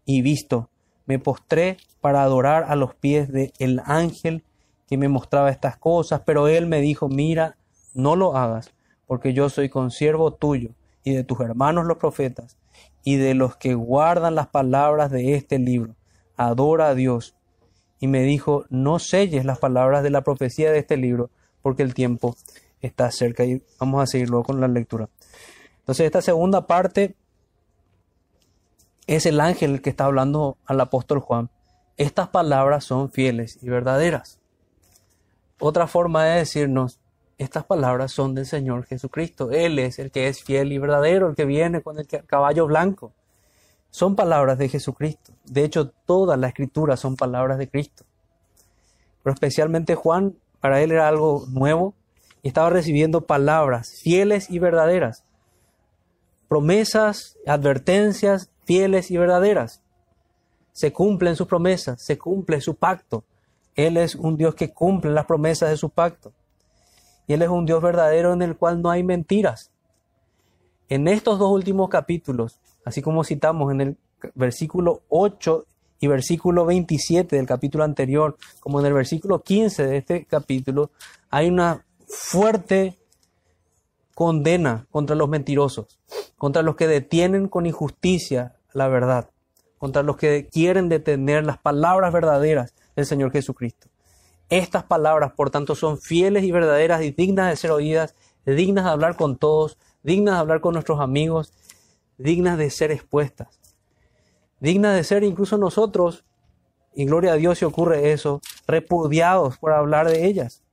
[0.05, 0.69] y visto,
[1.07, 4.43] me postré para adorar a los pies del el ángel
[4.87, 7.57] que me mostraba estas cosas, pero él me dijo, mira,
[7.95, 8.71] no lo hagas,
[9.07, 12.59] porque yo soy consiervo tuyo y de tus hermanos los profetas,
[13.03, 15.95] y de los que guardan las palabras de este libro.
[16.39, 17.35] Adora a Dios.
[17.99, 21.29] Y me dijo, no selles las palabras de la profecía de este libro,
[21.61, 22.37] porque el tiempo
[22.79, 25.09] está cerca y vamos a seguir luego con la lectura.
[25.79, 27.15] Entonces esta segunda parte
[29.05, 31.49] es el ángel que está hablando al apóstol Juan.
[31.97, 34.39] Estas palabras son fieles y verdaderas.
[35.59, 37.01] Otra forma de decirnos,
[37.37, 39.51] estas palabras son del Señor Jesucristo.
[39.51, 43.11] Él es el que es fiel y verdadero, el que viene con el caballo blanco.
[43.89, 45.33] Son palabras de Jesucristo.
[45.45, 48.05] De hecho, toda la escritura son palabras de Cristo.
[49.23, 51.95] Pero especialmente Juan para él era algo nuevo
[52.41, 55.23] y estaba recibiendo palabras fieles y verdaderas.
[56.47, 59.81] Promesas, advertencias fieles y verdaderas.
[60.71, 63.23] Se cumplen sus promesas, se cumple su pacto.
[63.75, 66.33] Él es un Dios que cumple las promesas de su pacto.
[67.27, 69.71] Y Él es un Dios verdadero en el cual no hay mentiras.
[70.87, 73.97] En estos dos últimos capítulos, así como citamos en el
[74.35, 75.65] versículo 8
[75.99, 80.91] y versículo 27 del capítulo anterior, como en el versículo 15 de este capítulo,
[81.29, 82.97] hay una fuerte
[84.15, 85.99] condena contra los mentirosos,
[86.37, 89.29] contra los que detienen con injusticia la verdad,
[89.77, 93.87] contra los que quieren detener las palabras verdaderas del Señor Jesucristo.
[94.49, 98.15] Estas palabras, por tanto, son fieles y verdaderas y dignas de ser oídas,
[98.45, 101.53] dignas de hablar con todos, dignas de hablar con nuestros amigos,
[102.19, 103.59] dignas de ser expuestas
[104.59, 106.25] digna de ser incluso nosotros
[106.93, 110.63] Y gloria a Dios si ocurre eso, repudiados por hablar de ellas.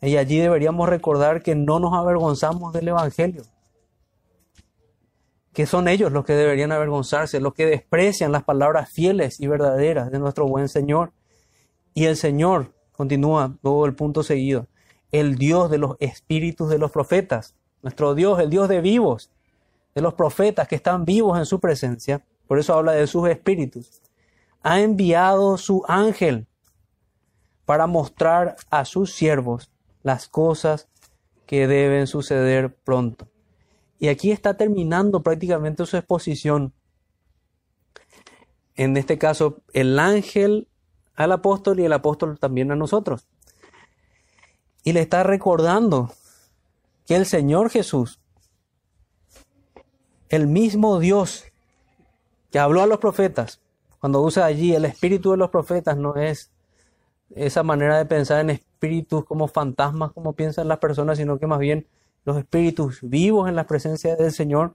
[0.00, 3.42] Y allí deberíamos recordar que no nos avergonzamos del Evangelio,
[5.52, 10.10] que son ellos los que deberían avergonzarse, los que desprecian las palabras fieles y verdaderas
[10.10, 11.12] de nuestro buen Señor.
[11.92, 14.68] Y el Señor, continúa luego el punto seguido,
[15.10, 19.30] el Dios de los espíritus de los profetas, nuestro Dios, el Dios de vivos,
[19.94, 24.02] de los profetas que están vivos en su presencia, por eso habla de sus espíritus,
[24.62, 26.46] ha enviado su ángel
[27.64, 29.70] para mostrar a sus siervos
[30.02, 30.88] las cosas
[31.46, 33.28] que deben suceder pronto.
[33.98, 36.72] Y aquí está terminando prácticamente su exposición.
[38.74, 40.68] En este caso, el ángel
[41.14, 43.28] al apóstol y el apóstol también a nosotros.
[44.82, 46.12] Y le está recordando
[47.06, 48.20] que el Señor Jesús,
[50.34, 51.44] el mismo Dios
[52.50, 53.60] que habló a los profetas,
[53.98, 56.50] cuando usa allí el espíritu de los profetas, no es
[57.34, 61.58] esa manera de pensar en espíritus como fantasmas, como piensan las personas, sino que más
[61.58, 61.86] bien
[62.24, 64.74] los espíritus vivos en la presencia del Señor,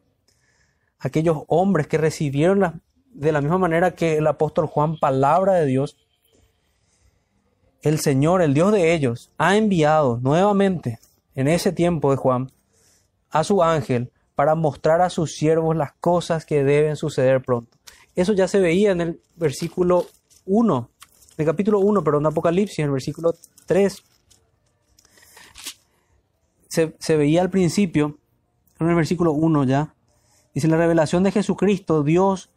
[1.00, 2.82] aquellos hombres que recibieron
[3.14, 5.98] de la misma manera que el apóstol Juan palabra de Dios,
[7.82, 11.00] el Señor, el Dios de ellos, ha enviado nuevamente
[11.36, 12.52] en ese tiempo de Juan
[13.30, 17.78] a su ángel para mostrar a sus siervos las cosas que deben suceder pronto.
[18.16, 20.06] Eso ya se veía en el versículo
[20.46, 20.90] 1,
[21.36, 24.02] el capítulo 1, perdón, Apocalipsis, en el versículo 3.
[26.70, 28.18] Se, se veía al principio,
[28.80, 29.94] en el versículo 1 ya,
[30.54, 32.50] dice la revelación de Jesucristo, Dios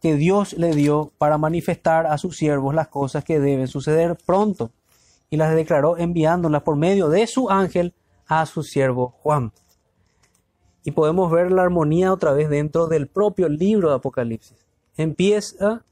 [0.00, 4.70] que Dios le dio para manifestar a sus siervos las cosas que deben suceder pronto,
[5.30, 7.92] y las declaró enviándolas por medio de su ángel
[8.28, 9.52] a su siervo Juan.
[10.84, 14.56] Y podemos ver la armonía otra vez dentro del propio libro de Apocalipsis.
[14.96, 15.84] Empieza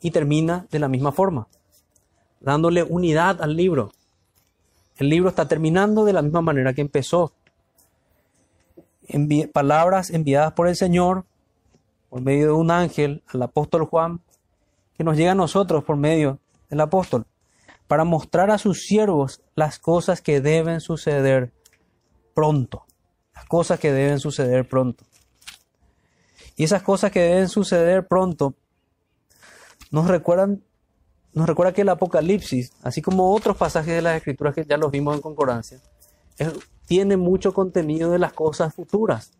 [0.00, 1.48] y termina de la misma forma,
[2.40, 3.90] dándole unidad al libro.
[4.96, 7.32] El libro está terminando de la misma manera que empezó.
[9.52, 11.24] palabras enviadas por el Señor
[12.08, 14.20] por medio de un ángel al apóstol Juan,
[14.96, 16.38] que nos llega a nosotros por medio
[16.70, 17.26] del apóstol,
[17.86, 21.52] para mostrar a sus siervos las cosas que deben suceder
[22.34, 22.84] pronto,
[23.38, 25.04] las cosas que deben suceder pronto.
[26.56, 28.54] Y esas cosas que deben suceder pronto
[29.92, 30.64] nos recuerdan
[31.32, 34.90] nos recuerda que el Apocalipsis, así como otros pasajes de las Escrituras que ya los
[34.90, 35.78] vimos en concordancia,
[36.86, 39.30] tiene mucho contenido de las cosas futuras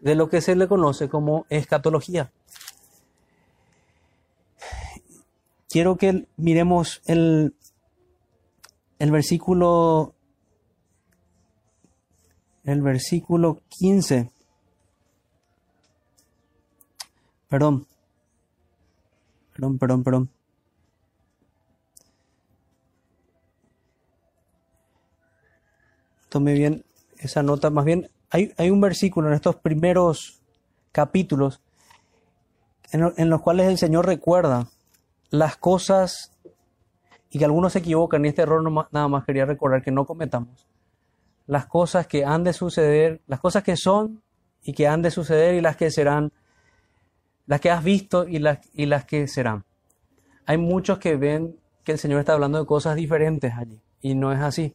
[0.00, 2.32] de lo que se le conoce como escatología.
[5.68, 7.54] Quiero que miremos el,
[8.98, 10.16] el versículo
[12.64, 14.30] el versículo 15.
[17.48, 17.86] Perdón.
[19.52, 20.30] Perdón, perdón, perdón.
[26.28, 26.84] Tome bien
[27.18, 30.40] esa nota, más bien hay, un versículo en estos primeros
[30.90, 31.60] capítulos
[32.90, 34.68] en, los cuales el Señor recuerda
[35.30, 36.32] las cosas
[37.28, 40.66] y que algunos se equivocan y este error nada más quería recordar que no cometamos.
[41.46, 44.22] Las cosas que han de suceder, las cosas que son
[44.62, 46.32] y que han de suceder y las que serán,
[47.46, 49.64] las que has visto y las, y las que serán.
[50.46, 54.32] Hay muchos que ven que el Señor está hablando de cosas diferentes allí y no
[54.32, 54.74] es así.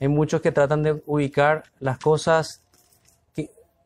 [0.00, 2.62] Hay muchos que tratan de ubicar las cosas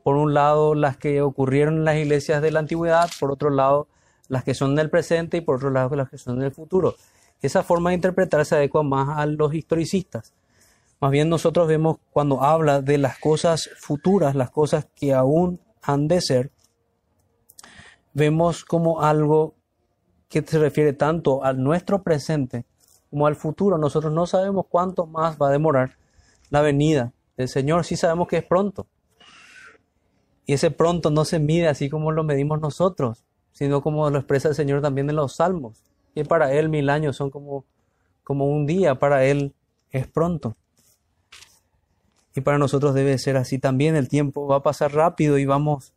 [0.06, 3.88] por un lado las que ocurrieron en las iglesias de la antigüedad, por otro lado
[4.28, 6.94] las que son del presente y por otro lado las que son del futuro.
[7.42, 10.32] Esa forma de interpretar se adecua más a los historicistas.
[11.00, 16.08] Más bien nosotros vemos cuando habla de las cosas futuras, las cosas que aún han
[16.08, 16.50] de ser,
[18.14, 19.54] vemos como algo
[20.28, 22.64] que se refiere tanto al nuestro presente
[23.10, 23.78] como al futuro.
[23.78, 25.96] Nosotros no sabemos cuánto más va a demorar
[26.50, 28.86] la venida del Señor, sí sabemos que es pronto.
[30.46, 34.48] Y ese pronto no se mide así como lo medimos nosotros, sino como lo expresa
[34.48, 35.82] el Señor también en los salmos.
[36.14, 37.64] Y para Él mil años son como,
[38.22, 39.54] como un día, para Él
[39.90, 40.56] es pronto.
[42.36, 43.96] Y para nosotros debe ser así también.
[43.96, 45.94] El tiempo va a pasar rápido y vamos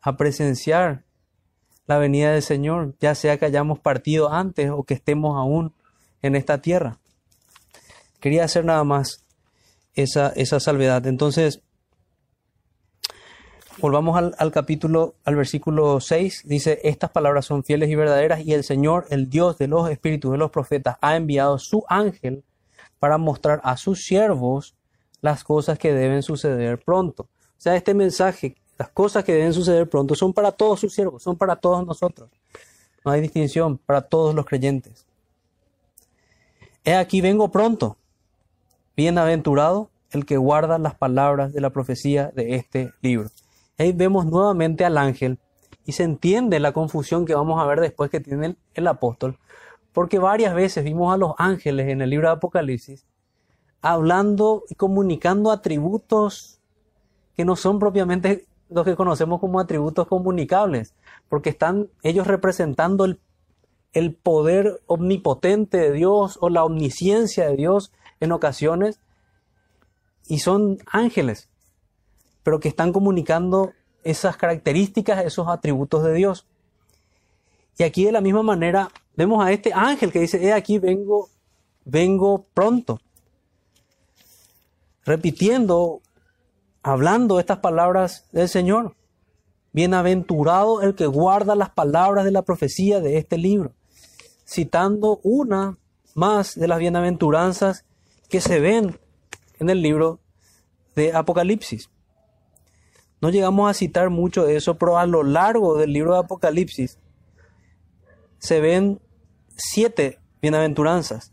[0.00, 1.02] a presenciar
[1.86, 5.74] la venida del Señor, ya sea que hayamos partido antes o que estemos aún
[6.22, 6.98] en esta tierra.
[8.20, 9.24] Quería hacer nada más
[9.94, 11.06] esa, esa salvedad.
[11.06, 11.62] Entonces,
[13.80, 16.42] Volvamos al, capítulo, al versículo 6.
[16.44, 20.32] Dice, estas palabras son fieles y verdaderas y el Señor, el Dios de los espíritus
[20.32, 22.44] de los profetas, ha enviado su ángel
[22.98, 24.76] para mostrar a sus siervos
[25.20, 27.24] las cosas que deben suceder pronto.
[27.24, 31.22] O sea, este mensaje, las cosas que deben suceder pronto, son para todos sus siervos,
[31.22, 32.30] son para todos nosotros.
[33.04, 35.06] No hay distinción para todos los creyentes.
[36.84, 37.96] He aquí vengo pronto.
[38.96, 43.30] Bienaventurado el que guarda las palabras de la profecía de este libro.
[43.78, 45.38] Ahí vemos nuevamente al ángel
[45.86, 49.38] y se entiende la confusión que vamos a ver después que tiene el, el apóstol,
[49.92, 53.06] porque varias veces vimos a los ángeles en el libro de Apocalipsis
[53.82, 56.58] hablando y comunicando atributos
[57.36, 60.94] que no son propiamente los que conocemos como atributos comunicables,
[61.28, 63.18] porque están ellos representando el,
[63.92, 69.00] el poder omnipotente de Dios o la omnisciencia de Dios en ocasiones,
[70.28, 71.48] y son ángeles,
[72.42, 73.72] pero que están comunicando
[74.04, 76.46] esas características, esos atributos de Dios.
[77.78, 81.28] Y aquí de la misma manera vemos a este ángel que dice, he aquí vengo,
[81.84, 83.00] vengo pronto.
[85.04, 86.02] Repitiendo
[86.82, 88.96] hablando estas palabras del Señor.
[89.72, 93.72] Bienaventurado el que guarda las palabras de la profecía de este libro,
[94.44, 95.78] citando una
[96.14, 97.84] más de las bienaventuranzas
[98.28, 98.98] que se ven
[99.60, 100.18] en el libro
[100.96, 101.88] de Apocalipsis.
[103.20, 106.98] No llegamos a citar mucho de eso, pero a lo largo del libro de Apocalipsis
[108.38, 109.00] se ven
[109.56, 111.32] siete bienaventuranzas.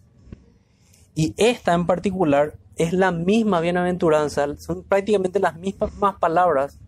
[1.15, 6.80] Y esta en particular es la misma bienaventuranza, son prácticamente las mismas palabras,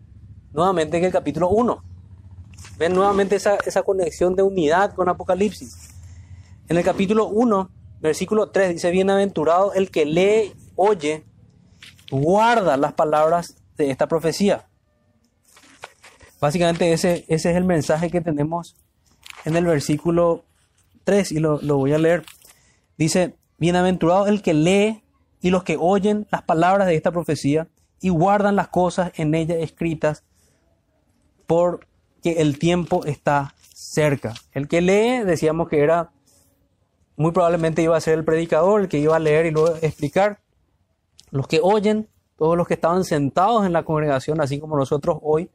[0.52, 1.82] nuevamente que el capítulo 1.
[2.78, 5.90] Ven nuevamente esa, esa conexión de unidad con Apocalipsis.
[6.68, 7.70] En el capítulo 1,
[8.00, 11.24] versículo 3 dice, bienaventurado el que lee, oye,
[12.10, 14.68] guarda las palabras de esta profecía.
[16.40, 18.76] Básicamente ese, ese es el mensaje que tenemos
[19.44, 20.44] en el versículo
[21.04, 22.24] 3 y lo, lo voy a leer.
[22.96, 25.02] Dice, bienaventurado el que lee
[25.40, 27.68] y los que oyen las palabras de esta profecía
[28.00, 30.24] y guardan las cosas en ella escritas,
[31.46, 31.86] porque
[32.22, 34.34] el tiempo está cerca.
[34.52, 36.10] El que lee, decíamos que era,
[37.16, 40.40] muy probablemente iba a ser el predicador, el que iba a leer y luego explicar.
[41.30, 45.50] Los que oyen, todos los que estaban sentados en la congregación, así como nosotros hoy.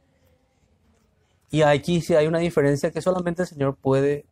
[1.49, 4.25] Y aquí sí hay una diferencia que solamente el Señor puede,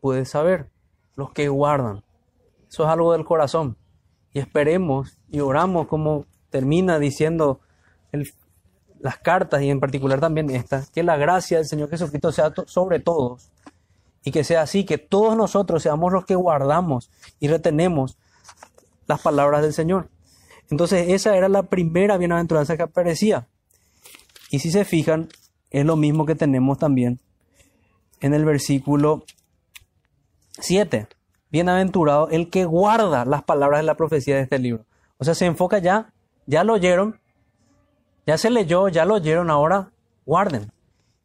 [0.00, 0.70] puede saber.
[1.14, 2.04] Los que guardan.
[2.68, 3.76] Eso es algo del corazón
[4.36, 7.60] y esperemos y oramos como termina diciendo
[9.00, 13.00] las cartas y en particular también estas, que la gracia del Señor Jesucristo sea sobre
[13.00, 13.50] todos
[14.24, 17.10] y que sea así, que todos nosotros seamos los que guardamos
[17.40, 18.18] y retenemos
[19.06, 20.10] las palabras del Señor.
[20.70, 23.48] Entonces esa era la primera bienaventuranza que aparecía.
[24.50, 25.30] Y si se fijan,
[25.70, 27.20] es lo mismo que tenemos también
[28.20, 29.24] en el versículo
[30.58, 31.08] 7
[31.50, 34.84] bienaventurado el que guarda las palabras de la profecía de este libro.
[35.18, 36.12] O sea, se enfoca ya,
[36.46, 37.20] ya lo oyeron,
[38.26, 39.90] ya se leyó, ya lo oyeron, ahora
[40.24, 40.72] guarden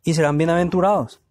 [0.04, 1.22] y serán bienaventurados.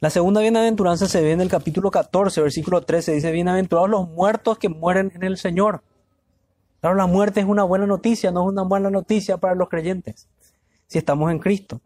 [0.00, 4.58] La segunda bienaventuranza se ve en el capítulo 14, versículo 13, dice, bienaventurados los muertos
[4.58, 5.82] que mueren en el Señor.
[6.80, 10.28] Claro, la muerte es una buena noticia, no es una buena noticia para los creyentes,
[10.86, 11.82] si estamos en Cristo.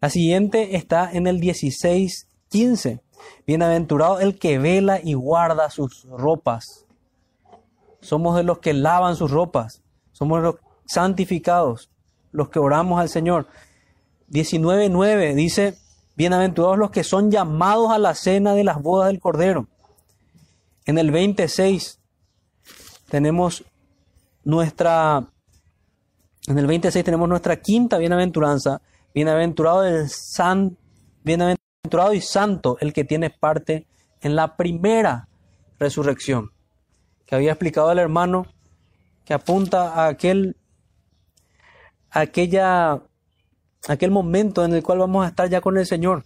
[0.00, 3.00] La siguiente está en el 16, 15.
[3.46, 6.86] Bienaventurado el que vela y guarda sus ropas.
[8.00, 9.82] Somos de los que lavan sus ropas.
[10.12, 10.56] Somos los
[10.86, 11.90] santificados,
[12.32, 13.46] los que oramos al Señor.
[14.30, 15.76] 19.9 dice,
[16.16, 19.68] bienaventurados los que son llamados a la cena de las bodas del Cordero.
[20.84, 22.00] En el 26
[23.08, 23.64] tenemos
[24.44, 25.26] nuestra,
[26.46, 28.80] en el 26 tenemos nuestra quinta bienaventuranza.
[29.14, 30.76] Bienaventurado el san,
[31.24, 31.65] bienaventurado
[32.12, 33.86] y santo el que tiene parte
[34.20, 35.28] en la primera
[35.78, 36.52] resurrección,
[37.26, 38.46] que había explicado el hermano,
[39.24, 40.56] que apunta a aquel,
[42.10, 43.02] aquella,
[43.88, 46.24] aquel momento en el cual vamos a estar ya con el Señor.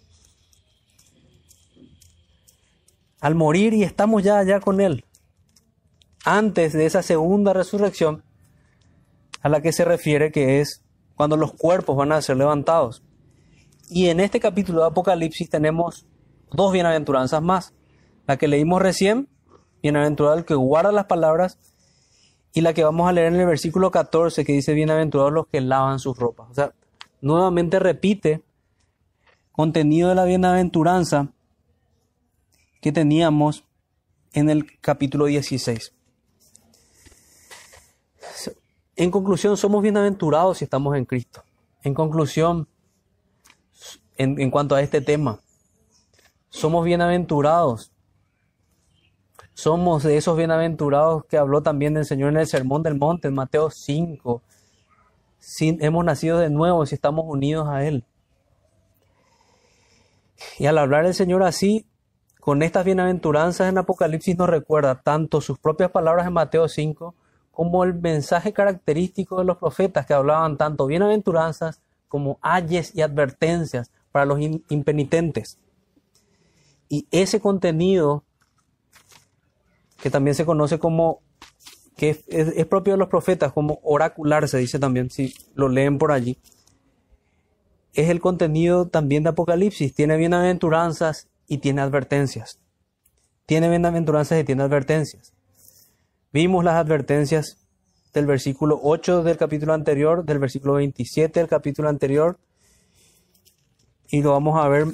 [3.20, 5.04] Al morir y estamos ya allá con Él.
[6.24, 8.22] Antes de esa segunda resurrección
[9.42, 10.82] a la que se refiere que es
[11.16, 13.02] cuando los cuerpos van a ser levantados.
[13.90, 16.06] Y en este capítulo de Apocalipsis tenemos
[16.52, 17.74] dos bienaventuranzas más.
[18.28, 19.28] La que leímos recién,
[19.82, 21.58] bienaventurado el que guarda las palabras,
[22.54, 25.60] y la que vamos a leer en el versículo 14 que dice, bienaventurados los que
[25.60, 26.48] lavan sus ropas.
[26.50, 26.72] O sea,
[27.20, 28.44] nuevamente repite
[29.52, 31.28] contenido de la bienaventuranza
[32.80, 33.64] que teníamos
[34.32, 35.92] en el capítulo 16.
[38.94, 41.42] En conclusión, somos bienaventurados si estamos en Cristo.
[41.82, 42.68] En conclusión,
[44.20, 45.40] en, cuanto a este tema.
[46.50, 47.90] Somos bienaventurados.
[49.54, 53.34] Somos de esos bienaventurados que habló también el Señor en el Sermón del Monte, en
[53.34, 54.42] Mateo 5.
[55.58, 58.04] hemos nacido de nuevo si estamos unidos a Él.
[60.58, 61.86] Y al hablar el Señor así,
[62.40, 67.14] con estas bienaventuranzas en Apocalipsis nos recuerda tanto sus propias palabras en Mateo 5
[67.52, 73.90] como el mensaje característico de los profetas que hablaban tanto bienaventuranzas como ayes y advertencias
[74.12, 75.58] para los impenitentes.
[76.88, 78.24] Y ese contenido,
[80.02, 81.20] que también se conoce como,
[81.96, 85.98] que es, es, propio de los profetas, como oracular, se dice también, si lo leen
[85.98, 86.38] por allí,
[87.94, 89.94] es el contenido también de Apocalipsis.
[89.94, 92.60] Tiene bienaventuranzas y tiene advertencias.
[93.46, 95.32] Tiene bienaventuranzas y tiene advertencias.
[96.32, 97.66] Vimos las advertencias
[98.12, 102.38] del versículo 8 del capítulo anterior, del versículo 27 del capítulo anterior,
[104.10, 104.86] y lo vamos a ver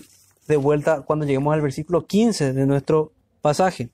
[0.47, 3.91] de vuelta cuando lleguemos al versículo 15 de nuestro pasaje.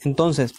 [0.00, 0.54] Entonces,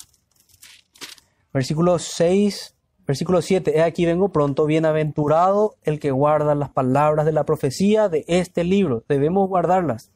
[1.54, 2.76] versículo 6,
[3.06, 8.08] versículo 7, he aquí vengo pronto, bienaventurado el que guarda las palabras de la profecía
[8.10, 10.12] de este libro, debemos guardarlas.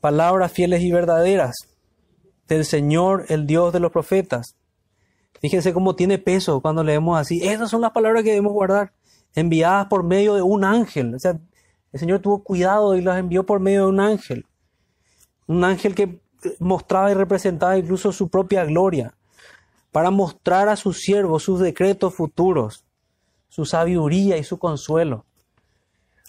[0.00, 1.56] Palabras fieles y verdaderas
[2.46, 4.54] del Señor, el Dios de los profetas.
[5.40, 7.42] Fíjense cómo tiene peso cuando leemos así.
[7.42, 8.92] Esas son las palabras que debemos guardar,
[9.34, 11.14] enviadas por medio de un ángel.
[11.14, 11.38] O sea,
[11.96, 14.44] el Señor tuvo cuidado y las envió por medio de un ángel.
[15.46, 16.20] Un ángel que
[16.58, 19.14] mostraba y representaba incluso su propia gloria,
[19.92, 22.84] para mostrar a sus siervos sus decretos futuros,
[23.48, 25.24] su sabiduría y su consuelo.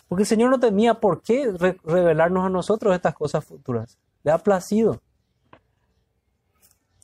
[0.08, 1.52] Porque el Señor no tenía por qué
[1.84, 3.98] revelarnos a nosotros estas cosas futuras.
[4.24, 5.02] Le ha placido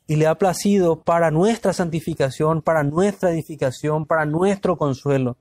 [0.07, 5.35] y le ha placido para nuestra santificación, para nuestra edificación, para nuestro consuelo.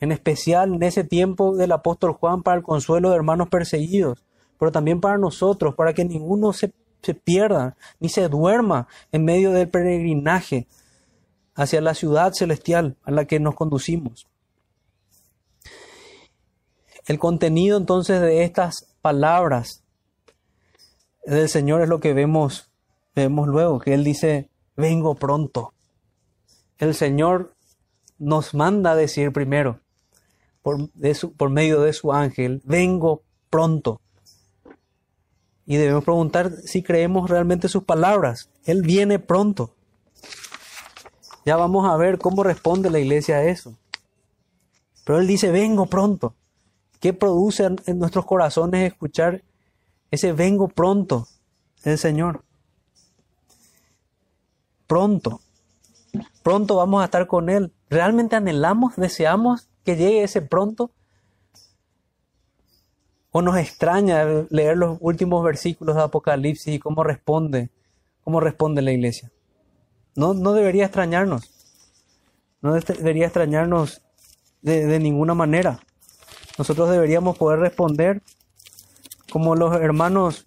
[0.00, 4.24] En especial en ese tiempo del apóstol Juan para el consuelo de hermanos perseguidos,
[4.58, 6.72] pero también para nosotros, para que ninguno se,
[7.02, 10.66] se pierda ni se duerma en medio del peregrinaje
[11.54, 14.28] hacia la ciudad celestial a la que nos conducimos.
[17.06, 19.82] El contenido entonces de estas palabras
[21.24, 22.68] del Señor es lo que vemos
[23.18, 25.74] Vemos luego que Él dice, vengo pronto.
[26.78, 27.52] El Señor
[28.16, 29.80] nos manda decir primero,
[30.62, 30.88] por,
[31.36, 34.00] por medio de su ángel, vengo pronto.
[35.66, 38.50] Y debemos preguntar si creemos realmente sus palabras.
[38.64, 39.74] Él viene pronto.
[41.44, 43.76] Ya vamos a ver cómo responde la iglesia a eso.
[45.04, 46.34] Pero Él dice, vengo pronto.
[47.00, 49.42] ¿Qué produce en nuestros corazones escuchar
[50.10, 51.28] ese vengo pronto
[51.84, 52.44] del Señor?
[54.88, 55.40] pronto.
[56.42, 57.72] Pronto vamos a estar con Él.
[57.88, 60.90] ¿Realmente anhelamos, deseamos que llegue ese pronto?
[63.30, 67.70] ¿O nos extraña leer los últimos versículos de Apocalipsis y cómo responde,
[68.22, 69.32] cómo responde la iglesia?
[70.14, 71.50] No, no debería extrañarnos.
[72.60, 74.02] No debería extrañarnos
[74.60, 75.80] de, de ninguna manera.
[76.58, 78.20] Nosotros deberíamos poder responder
[79.30, 80.46] como los hermanos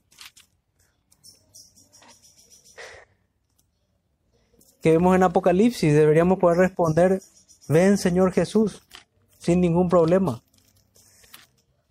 [4.84, 7.24] que vemos en Apocalipsis, deberíamos poder responder,
[7.68, 8.84] ven Señor Jesús,
[9.42, 10.44] sin ningún problema.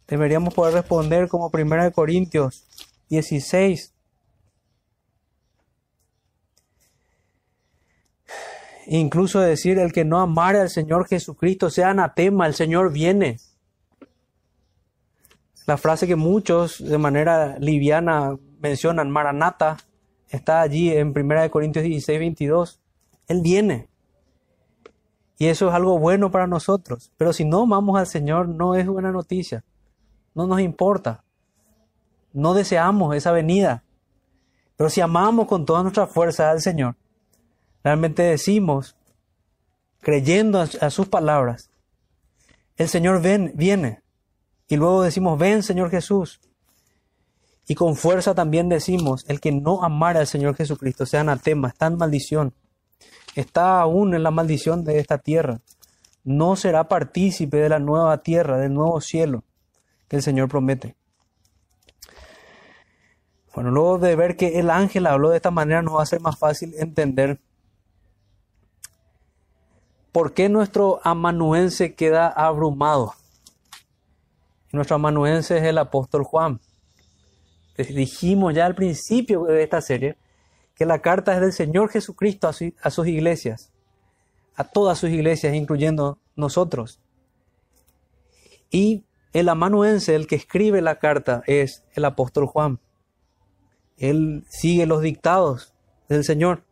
[0.07, 2.65] Deberíamos poder responder como 1 Corintios
[3.09, 3.93] 16.
[8.87, 13.39] Incluso decir, el que no amare al Señor Jesucristo sea anatema, el Señor viene.
[15.67, 19.77] La frase que muchos de manera liviana mencionan, Maranata,
[20.29, 22.81] está allí en 1 Corintios 16, 22.
[23.27, 23.90] Él viene.
[25.41, 27.13] Y eso es algo bueno para nosotros.
[27.17, 29.65] Pero si no amamos al Señor, no es buena noticia.
[30.35, 31.25] No nos importa.
[32.35, 33.83] No deseamos esa venida.
[34.77, 36.95] Pero si amamos con toda nuestra fuerza al Señor,
[37.83, 38.97] realmente decimos,
[40.01, 41.71] creyendo a, sus palabras,
[42.77, 44.03] el Señor ven, viene.
[44.69, 46.39] Y luego decimos, ven Señor Jesús.
[47.67, 51.87] Y con fuerza también decimos, el que no amara al Señor Jesucristo sea anatema, está
[51.87, 52.53] en maldición
[53.35, 55.61] está aún en la maldición de esta tierra.
[56.25, 59.45] No será partícipe de la nueva tierra, del nuevo cielo
[60.09, 60.97] que el Señor promete.
[63.55, 66.21] Bueno, luego de ver que el ángel habló de esta manera, nos va a ser
[66.21, 67.41] más fácil entender
[70.13, 73.15] por qué nuestro amanuense queda abrumado.
[74.73, 76.61] Nuestro amanuense es el apóstol Juan.
[77.77, 80.17] dijimos ya al principio de esta serie
[80.81, 83.71] que la carta es del Señor Jesucristo a, sus iglesias,
[84.57, 87.03] a todas sus iglesias, incluyendo nosotros.
[88.71, 89.05] Y
[89.35, 92.81] el amanuense, el que escribe la carta, es el apóstol Juan.
[93.99, 95.75] Él sigue los dictados
[96.09, 96.65] del Señor.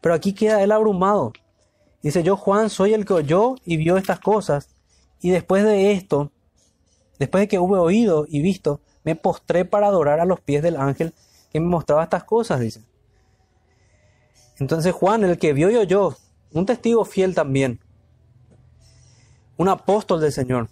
[0.00, 1.32] Pero aquí queda él abrumado.
[2.04, 4.68] Dice, yo Juan soy el que oyó y vio estas cosas,
[5.20, 6.30] y después de esto,
[7.18, 10.76] después de que hube oído y visto, me postré para adorar a los pies del
[10.76, 11.12] ángel
[11.50, 12.88] que me mostraba estas cosas, dice.
[14.60, 16.16] Entonces Juan, el que vio y oyó,
[16.52, 17.80] un testigo fiel también,
[19.56, 20.68] un apóstol del Señor,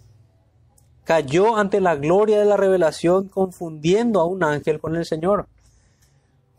[1.03, 5.47] cayó ante la gloria de la revelación confundiendo a un ángel con el Señor.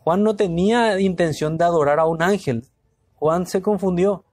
[0.03, 2.67] Juan no tenía intención de adorar a un ángel.
[3.15, 4.25] Juan se confundió.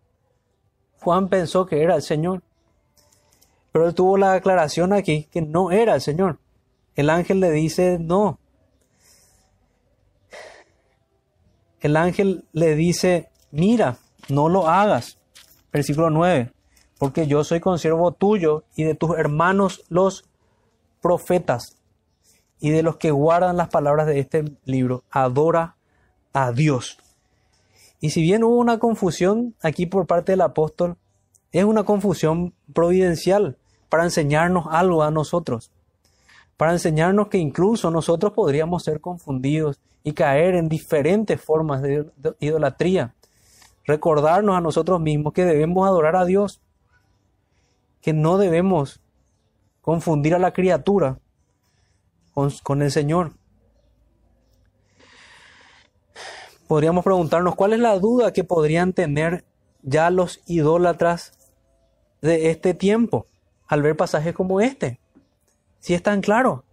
[1.00, 2.42] Juan pensó que era el Señor.
[3.70, 6.38] Pero él tuvo la aclaración aquí que no era el Señor.
[6.96, 8.40] El ángel le dice no.
[11.80, 13.98] El ángel le dice, mira,
[14.28, 15.18] no lo hagas.
[15.72, 16.52] Versículo 9.
[16.98, 20.24] Porque yo soy consiervo tuyo y de tus hermanos los
[21.00, 21.76] profetas
[22.60, 25.04] y de los que guardan las palabras de este libro.
[25.10, 25.76] Adora
[26.32, 26.98] a Dios.
[28.00, 30.96] Y si bien hubo una confusión aquí por parte del apóstol,
[31.52, 33.56] es una confusión providencial
[33.88, 35.70] para enseñarnos algo a nosotros,
[36.56, 43.14] para enseñarnos que incluso nosotros podríamos ser confundidos y caer en diferentes formas de idolatría.
[43.84, 46.62] Recordarnos a nosotros mismos que debemos adorar a Dios,
[48.00, 49.02] que no debemos
[49.82, 51.18] confundir a la criatura
[52.32, 53.32] con, el Señor.
[56.66, 59.44] Podríamos preguntarnos cuál es la duda que podrían tener
[59.82, 61.32] ya los idólatras
[62.22, 63.26] de este tiempo
[63.66, 65.00] al ver pasajes como este.
[65.80, 66.64] Si es tan claro.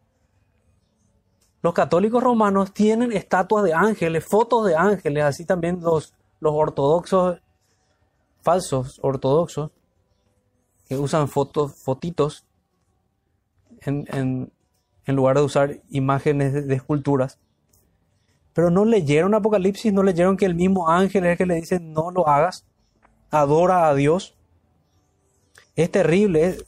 [1.66, 7.42] Los católicos romanos tienen estatuas de ángeles, fotos de ángeles, así también los, los ortodoxos,
[8.44, 9.72] falsos ortodoxos,
[10.88, 12.46] que usan fotos, fotitos
[13.82, 14.06] en,
[15.06, 17.40] en lugar de usar imágenes de, esculturas.
[18.54, 21.80] Pero no leyeron Apocalipsis, no leyeron que el mismo ángel es el que le dice
[21.80, 22.64] no lo hagas,
[23.32, 24.38] adora a Dios.
[25.76, 26.60] Es terrible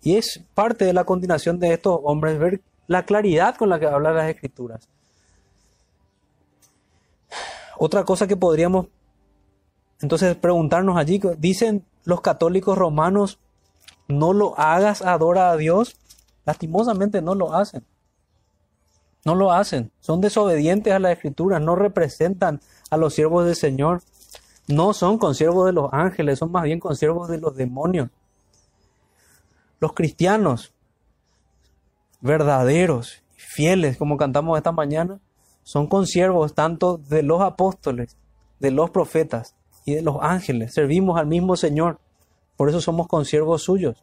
[0.00, 3.86] y es parte de la continuación de estos hombres ver la claridad con la que
[3.86, 4.88] hablan las escrituras.
[7.76, 8.86] Otra cosa que podríamos
[10.04, 13.38] entonces preguntarnos allí, dicen los católicos romanos,
[14.06, 15.96] no lo hagas, adora a Dios.
[16.44, 17.86] Lastimosamente no lo hacen.
[19.24, 19.90] No lo hacen.
[20.00, 21.58] Son desobedientes a la escritura.
[21.58, 22.60] No representan
[22.90, 24.02] a los siervos del Señor.
[24.68, 28.10] No son consiervos de los ángeles, son más bien consiervos de los demonios.
[29.80, 30.73] Los cristianos
[32.24, 35.20] verdaderos, fieles, como cantamos esta mañana,
[35.62, 38.16] son consiervos tanto de los apóstoles,
[38.58, 39.54] de los profetas
[39.84, 40.72] y de los ángeles.
[40.72, 42.00] Servimos al mismo Señor.
[42.56, 44.02] Por eso somos consiervos suyos.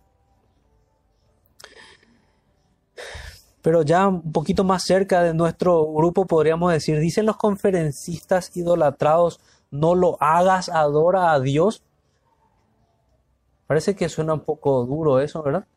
[3.61, 9.39] pero ya un poquito más cerca de nuestro grupo podríamos decir, dicen los conferencistas idolatrados,
[9.69, 11.83] no lo hagas, adora a Dios.
[13.67, 15.67] Parece que suena un poco duro eso, ¿verdad?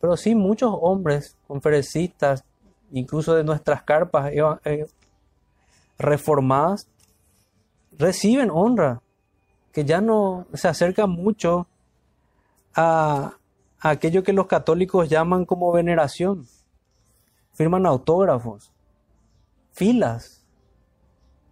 [0.00, 2.44] Pero sí, muchos hombres conferencistas,
[2.90, 4.32] incluso de nuestras carpas
[4.64, 4.86] eh,
[5.98, 6.88] reformadas,
[7.98, 9.02] reciben honra,
[9.72, 11.66] que ya no se acerca mucho
[12.74, 13.34] a
[13.78, 16.46] aquello que los católicos llaman como veneración
[17.60, 18.72] firman autógrafos,
[19.72, 20.46] filas.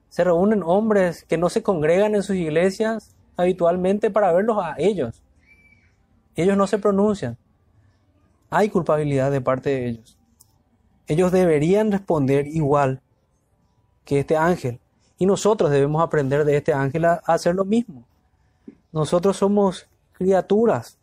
[0.09, 5.23] Se reúnen hombres que no se congregan en sus iglesias habitualmente para verlos a ellos.
[6.35, 7.37] Ellos no se pronuncian.
[8.51, 10.19] Hay culpabilidad de parte de ellos.
[11.07, 13.01] Ellos deberían responder igual
[14.05, 14.81] que este ángel.
[15.19, 18.05] Y nosotros debemos aprender de este ángel a hacer lo mismo.
[18.93, 20.99] Nosotros somos criaturas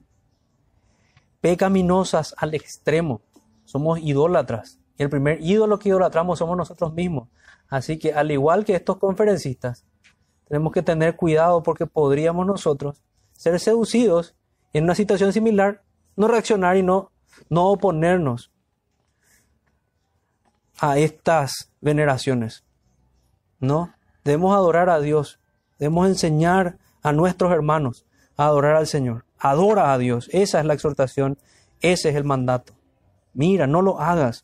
[1.42, 3.22] pecaminosas al extremo.
[3.66, 4.80] Somos idólatras.
[4.98, 7.28] Y el primer ídolo que idolatramos somos nosotros mismos.
[7.68, 9.86] Así que al igual que estos conferencistas,
[10.48, 13.02] tenemos que tener cuidado porque podríamos nosotros
[13.34, 14.36] ser seducidos
[14.74, 15.82] en una situación similar,
[16.16, 17.12] no reaccionar y no,
[17.50, 18.52] no oponernos
[20.80, 22.64] a estas veneraciones.
[23.60, 25.40] No, debemos adorar a Dios,
[25.80, 28.06] debemos enseñar a nuestros hermanos
[28.38, 29.26] a adorar al Señor.
[29.38, 31.38] Adora a Dios, esa es la exhortación,
[31.82, 32.74] ese es el mandato.
[33.34, 34.44] Mira, no lo hagas.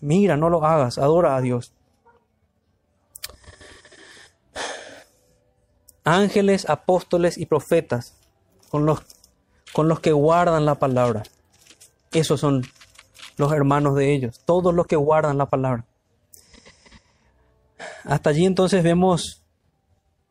[0.00, 1.72] Mira, no lo hagas, adora a Dios.
[6.04, 8.14] Ángeles, apóstoles y profetas,
[8.70, 9.04] con los,
[9.72, 11.22] con los que guardan la palabra.
[12.12, 12.62] Esos son
[13.36, 15.86] los hermanos de ellos, todos los que guardan la palabra.
[18.04, 19.42] Hasta allí entonces vemos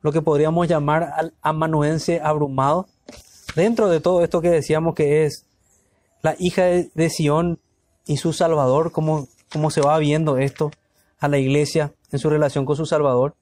[0.02, 2.88] lo que podríamos llamar al amanuense abrumado.
[3.56, 5.46] Dentro de todo esto que decíamos que es
[6.22, 7.60] la hija de, Sión
[8.06, 10.72] y su Salvador, como cómo se va viendo esto
[11.20, 13.36] a la iglesia en su relación con su Salvador.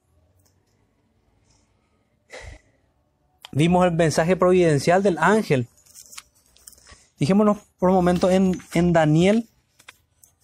[3.52, 5.68] Vimos el mensaje providencial del ángel.
[7.18, 9.50] Dijémonos por un momento en, en Daniel,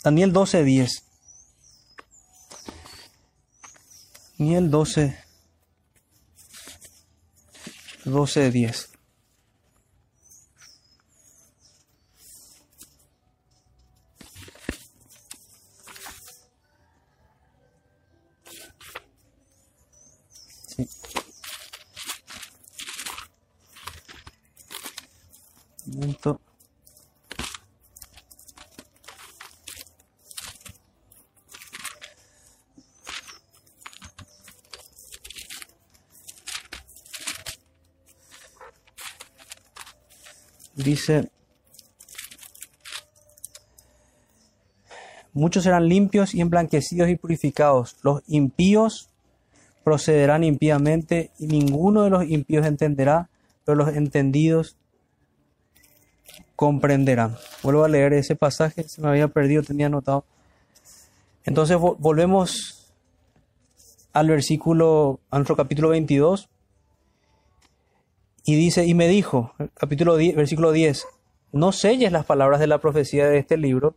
[0.03, 1.03] Daniel 12, 10.
[4.37, 5.17] Daniel 12,
[8.05, 8.89] 12, 10.
[20.67, 20.89] Sí.
[25.87, 26.41] Un momento.
[40.85, 41.29] Dice,
[45.33, 47.97] muchos serán limpios y emblanquecidos y purificados.
[48.03, 49.09] Los impíos
[49.83, 53.29] procederán impíamente y ninguno de los impíos entenderá,
[53.65, 54.77] pero los entendidos
[56.55, 57.35] comprenderán.
[57.63, 60.23] Vuelvo a leer ese pasaje, se me había perdido, tenía anotado.
[61.43, 62.91] Entonces vo- volvemos
[64.13, 66.47] al versículo, a nuestro capítulo 22,
[68.45, 71.07] y dice, y me dijo, capítulo 10, versículo 10,
[71.51, 73.95] no selles las palabras de la profecía de este libro,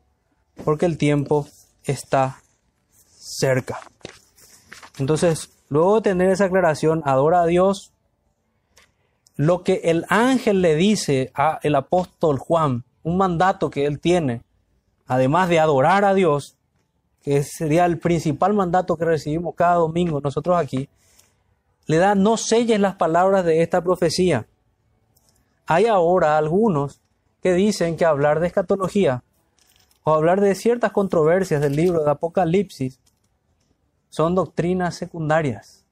[0.65, 1.47] porque el tiempo
[1.85, 2.41] está
[3.19, 3.81] cerca.
[4.99, 7.93] Entonces, luego de tener esa aclaración, adora a Dios,
[9.37, 14.43] lo que el ángel le dice a el apóstol Juan, un mandato que él tiene,
[15.07, 16.57] además de adorar a Dios,
[17.23, 20.89] que sería el principal mandato que recibimos cada domingo nosotros aquí,
[21.89, 24.47] le da no selles las palabras de esta profecía.
[25.67, 27.01] Hay ahora algunos
[27.43, 29.25] que dicen que hablar de escatología
[30.05, 33.01] o hablar de ciertas controversias del libro de Apocalipsis
[34.11, 35.85] son doctrinas secundarias.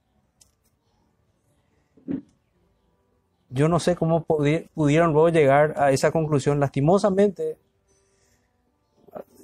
[3.48, 6.60] Yo no sé cómo pudi- pudieron luego llegar a esa conclusión.
[6.60, 7.56] Lastimosamente,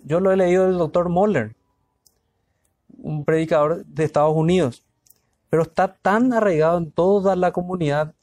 [0.04, 1.54] yo lo he leído del doctor Moller,
[2.98, 4.82] un predicador de Estados Unidos,
[5.52, 8.14] pero está tan arraigado en toda la comunidad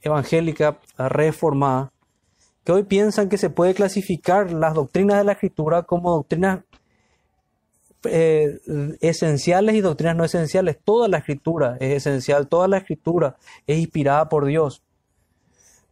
[0.00, 1.92] evangélica reformada
[2.64, 6.60] que hoy piensan que se puede clasificar las doctrinas de la escritura como doctrinas
[8.04, 8.60] eh,
[9.02, 10.78] esenciales y doctrinas no esenciales.
[10.82, 13.36] Toda la escritura es esencial, toda la escritura
[13.66, 14.82] es inspirada por Dios.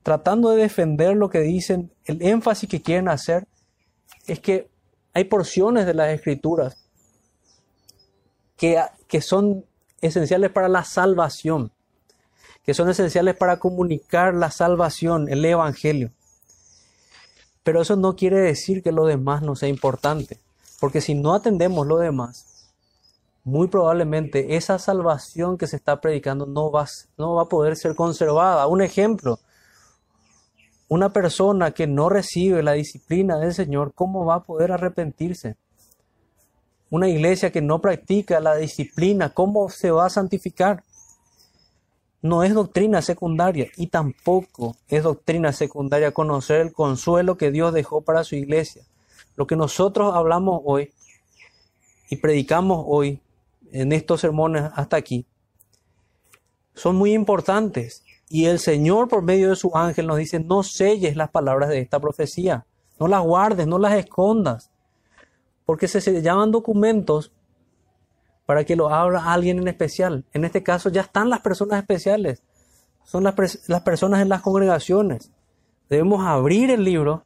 [0.02, 3.46] Tratando de defender lo que dicen, el énfasis que quieren hacer
[4.26, 4.70] es que
[5.12, 6.88] hay porciones de las escrituras
[8.56, 9.66] que, que son
[10.02, 11.70] esenciales para la salvación,
[12.64, 16.10] que son esenciales para comunicar la salvación, el Evangelio.
[17.62, 20.38] Pero eso no quiere decir que lo demás no sea importante,
[20.80, 22.52] porque si no atendemos lo demás,
[23.44, 26.86] muy probablemente esa salvación que se está predicando no va,
[27.40, 28.66] a poder ser conservada.
[28.66, 29.38] Un ejemplo,
[30.88, 35.56] una persona que no recibe la disciplina del Señor, ¿cómo va a poder arrepentirse?
[36.92, 40.84] Una iglesia que no practica la disciplina, ¿cómo se va a santificar?
[42.20, 48.02] No es doctrina secundaria y tampoco es doctrina secundaria conocer el consuelo que Dios dejó
[48.02, 48.84] para su iglesia.
[49.36, 50.92] Lo que nosotros hablamos hoy
[52.10, 53.22] y predicamos hoy
[53.72, 55.24] en estos sermones hasta aquí
[56.74, 58.04] son muy importantes.
[58.28, 61.78] Y el Señor por medio de su ángel nos dice, no selles las palabras de
[61.78, 62.66] esta profecía,
[63.00, 64.71] no las guardes, no las escondas,
[65.64, 67.32] porque se, llaman documentos
[68.46, 70.24] para que lo abra alguien en especial.
[70.32, 72.42] En este caso ya están las personas especiales,
[73.04, 75.30] son las, las personas en las congregaciones.
[75.88, 77.24] Debemos abrir el libro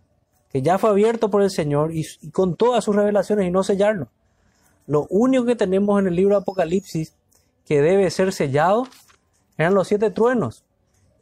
[0.51, 3.63] que ya fue abierto por el Señor y, y con todas sus revelaciones y no
[3.63, 4.09] sellarlo.
[4.87, 7.15] Lo único que tenemos en el libro Apocalipsis
[7.67, 8.87] que debe ser sellado
[9.59, 10.65] eran los siete truenos,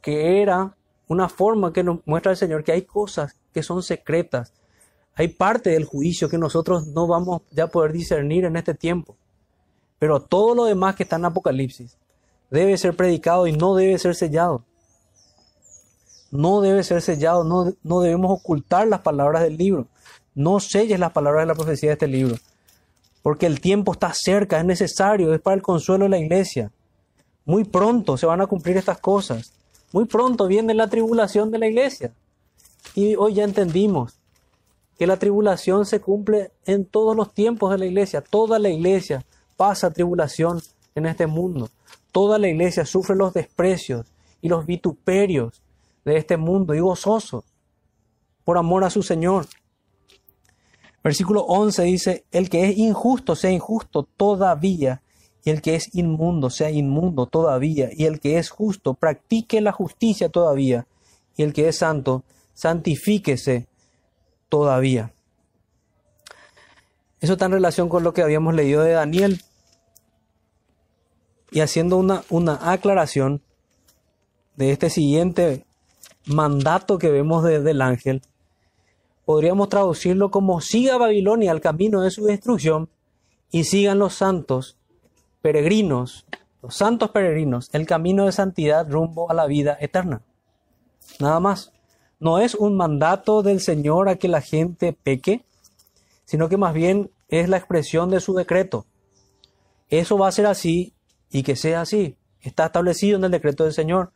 [0.01, 0.75] que era
[1.07, 4.53] una forma que nos muestra el Señor que hay cosas que son secretas.
[5.15, 9.15] Hay parte del juicio que nosotros no vamos ya a poder discernir en este tiempo.
[9.97, 11.97] Pero todo lo demás que está en Apocalipsis
[12.49, 14.63] debe ser predicado y no debe ser sellado.
[16.31, 19.87] No debe ser sellado, no, no debemos ocultar las palabras del libro.
[20.33, 22.35] No selles las palabras de la profecía de este libro.
[23.23, 26.71] Porque el tiempo está cerca, es necesario, es para el consuelo de la iglesia.
[27.45, 29.53] Muy pronto se van a cumplir estas cosas.
[29.93, 32.11] Muy pronto viene la tribulación de la iglesia.
[32.95, 34.19] Y hoy ya entendimos
[34.97, 38.21] que la tribulación se cumple en todos los tiempos de la iglesia.
[38.21, 39.25] Toda la iglesia
[39.57, 40.61] pasa tribulación
[40.95, 41.69] en este mundo.
[42.11, 44.07] Toda la iglesia sufre los desprecios
[44.41, 45.61] y los vituperios
[46.05, 47.43] de este mundo y gozoso
[48.43, 49.47] por amor a su Señor.
[51.03, 55.01] Versículo 11 dice, el que es injusto sea injusto todavía,
[55.43, 59.71] y el que es inmundo sea inmundo todavía, y el que es justo practique la
[59.71, 60.87] justicia todavía,
[61.37, 62.23] y el que es santo
[62.53, 63.67] santifíquese
[64.55, 65.11] todavía.
[67.19, 69.41] Eso está en relación con lo que habíamos leído de Daniel.
[71.51, 73.41] Y haciendo una, una aclaración
[74.55, 75.65] de este siguiente
[76.25, 78.21] mandato que vemos desde el ángel,
[79.25, 82.87] podríamos traducirlo como siga Babilonia al camino de su destrucción
[83.51, 84.77] y sigan los santos
[85.41, 86.25] peregrinos,
[86.61, 90.21] los santos peregrinos, el camino de santidad rumbo a la vida eterna.
[91.19, 91.74] Nada más.
[92.19, 95.43] No es un mandato del Señor a que la gente peque,
[96.25, 98.85] sino que más bien es la expresión de su decreto.
[99.89, 100.93] Eso va a ser así
[101.29, 102.17] y que sea así.
[102.41, 104.11] Está establecido en el decreto del Señor.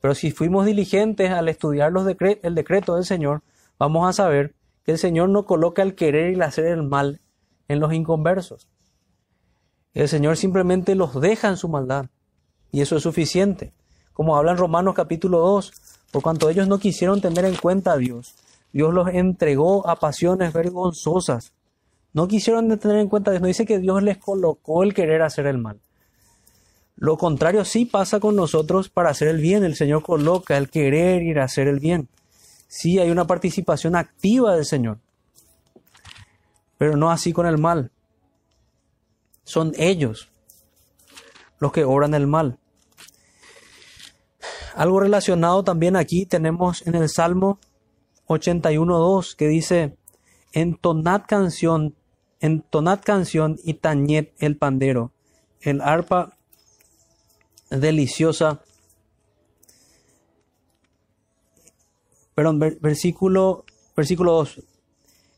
[0.00, 3.42] Pero si fuimos diligentes al estudiar los el decreto del Señor,
[3.78, 7.20] vamos a saber que el Señor no coloca el querer y el hacer el mal
[7.66, 8.68] en los inconversos.
[9.94, 12.06] El Señor simplemente los deja en su maldad.
[12.70, 13.72] Y eso es suficiente.
[14.12, 15.72] Como habla en Romanos capítulo 2,
[16.10, 18.34] por cuanto ellos no quisieron tener en cuenta a Dios,
[18.72, 21.52] Dios los entregó a pasiones vergonzosas.
[22.12, 23.42] No quisieron tener en cuenta a Dios.
[23.42, 25.80] No dice que Dios les colocó el querer hacer el mal.
[26.96, 29.64] Lo contrario sí pasa con nosotros para hacer el bien.
[29.64, 32.08] El Señor coloca el querer ir a hacer el bien.
[32.66, 34.98] Sí hay una participación activa del Señor.
[36.76, 37.90] Pero no así con el mal.
[39.44, 40.28] Son ellos
[41.58, 42.58] los que obran el mal.
[44.78, 47.58] Algo relacionado también aquí tenemos en el Salmo
[48.28, 49.96] 81.2 que dice,
[50.52, 51.96] entonad canción,
[52.38, 55.10] entonad canción y tañed el pandero,
[55.62, 56.36] el arpa
[57.70, 58.62] deliciosa.
[62.36, 63.64] Perdón, versículo,
[63.96, 64.62] versículo 2.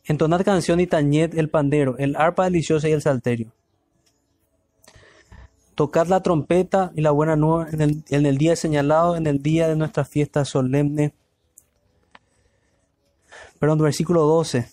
[0.05, 3.55] Entonad canción y tañed el pandero, el arpa deliciosa y el salterio.
[5.81, 9.67] Tocad la trompeta y la buena nueva en el, en día señalado, en el día
[9.67, 11.15] de nuestra fiesta solemne.
[13.59, 14.69] Perdón, versículo 12.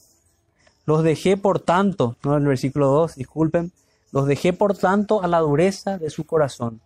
[0.86, 3.72] Los dejé por tanto, no el versículo 2, disculpen,
[4.12, 6.82] los dejé por tanto a la dureza de su corazón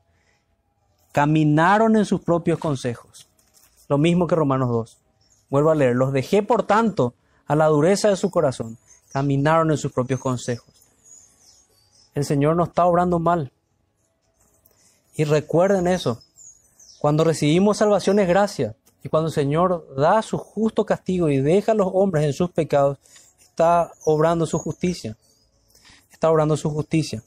[1.11, 3.27] caminaron en sus propios consejos.
[3.87, 4.97] Lo mismo que Romanos 2.
[5.49, 7.15] Vuelvo a leer, los dejé por tanto
[7.47, 8.77] a la dureza de su corazón,
[9.11, 10.69] caminaron en sus propios consejos.
[12.13, 13.51] El Señor no está obrando mal.
[15.15, 16.21] Y recuerden eso,
[16.99, 21.71] cuando recibimos salvación es gracia, y cuando el Señor da su justo castigo y deja
[21.71, 22.99] a los hombres en sus pecados,
[23.39, 25.17] está obrando su justicia.
[26.11, 27.23] Está obrando su justicia.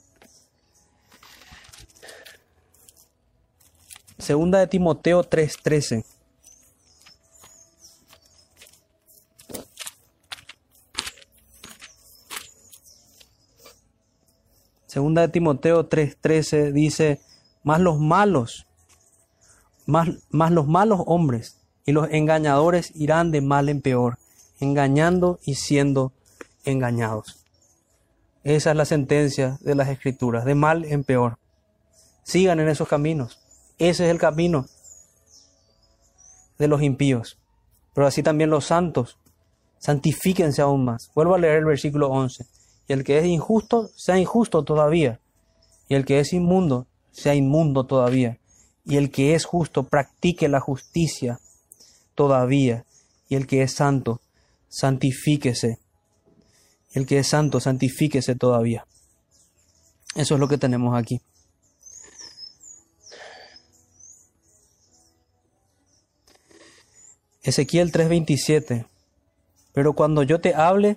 [4.19, 6.05] Segunda de Timoteo 3:13.
[14.87, 17.21] Segunda de Timoteo 3:13 dice,
[17.65, 18.67] más los malos,
[19.87, 24.19] más, más los malos hombres y los engañadores irán de mal en peor,
[24.61, 26.13] engañando y siendo
[26.65, 27.45] engañados.
[28.45, 31.39] Esa es la sentencia de las escrituras, de mal en peor.
[32.23, 33.41] Sigan en esos caminos.
[33.79, 34.67] Ese es el camino
[36.59, 37.39] de los impíos.
[37.95, 39.19] Pero así también los santos.
[39.79, 41.11] Santifíquense aún más.
[41.15, 42.45] Vuelvo a leer el versículo 11.
[42.87, 45.21] Y el que es injusto, sea injusto todavía.
[45.89, 48.39] Y el que es inmundo, sea inmundo todavía.
[48.85, 51.41] Y el que es justo, practique la justicia
[52.15, 52.85] todavía.
[53.29, 54.21] Y el que es santo,
[54.69, 55.79] santifíquese.
[56.93, 58.87] El que es santo, santifíquese todavía.
[60.15, 61.21] Eso es lo que tenemos aquí.
[67.43, 68.87] Ezequiel 3:27.
[69.73, 70.97] Pero cuando yo te hable,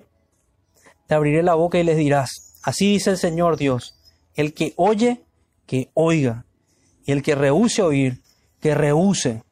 [1.07, 3.95] te abriré la boca y les dirás, así dice el Señor Dios,
[4.36, 5.24] el que oye,
[5.68, 6.45] que oiga,
[7.05, 8.22] y el que rehúse oír,
[8.59, 9.43] que rehúse,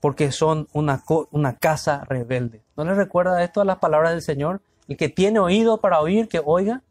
[0.00, 2.62] porque son una, una casa rebelde.
[2.76, 4.60] ¿No le recuerda esto a las palabras del Señor?
[4.88, 6.82] El que tiene oído para oír, que oiga.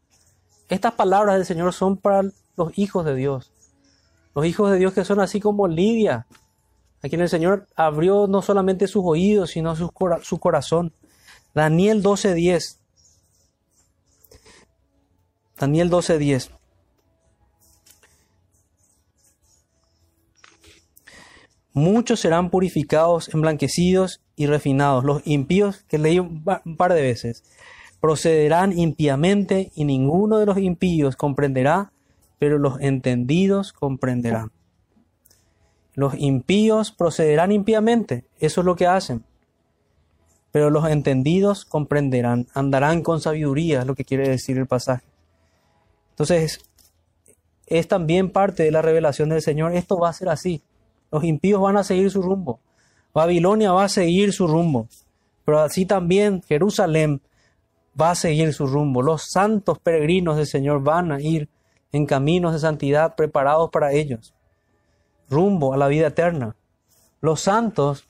[0.68, 2.22] Estas palabras del Señor son para
[2.56, 3.52] los hijos de Dios.
[4.34, 6.26] Los hijos de Dios que son así como Lidia,
[7.02, 10.92] a quien el Señor abrió no solamente sus oídos, sino su, su corazón.
[11.54, 12.78] Daniel 12:10.
[15.58, 16.57] Daniel 12:10.
[21.78, 25.04] Muchos serán purificados, emblanquecidos y refinados.
[25.04, 27.44] Los impíos, que leí un par de veces,
[28.00, 31.92] procederán impíamente y ninguno de los impíos comprenderá,
[32.40, 34.50] pero los entendidos comprenderán.
[35.94, 39.22] Los impíos procederán impíamente, eso es lo que hacen.
[40.50, 45.04] Pero los entendidos comprenderán, andarán con sabiduría, es lo que quiere decir el pasaje.
[46.10, 46.58] Entonces,
[47.68, 50.60] es también parte de la revelación del Señor, esto va a ser así.
[51.10, 52.60] Los impíos van a seguir su rumbo.
[53.14, 54.88] Babilonia va a seguir su rumbo.
[55.44, 57.22] Pero así también Jerusalén
[57.98, 59.02] va a seguir su rumbo.
[59.02, 61.48] Los santos peregrinos del Señor van a ir
[61.92, 64.34] en caminos de santidad preparados para ellos,
[65.28, 66.54] rumbo a la vida eterna.
[67.20, 68.08] Los santos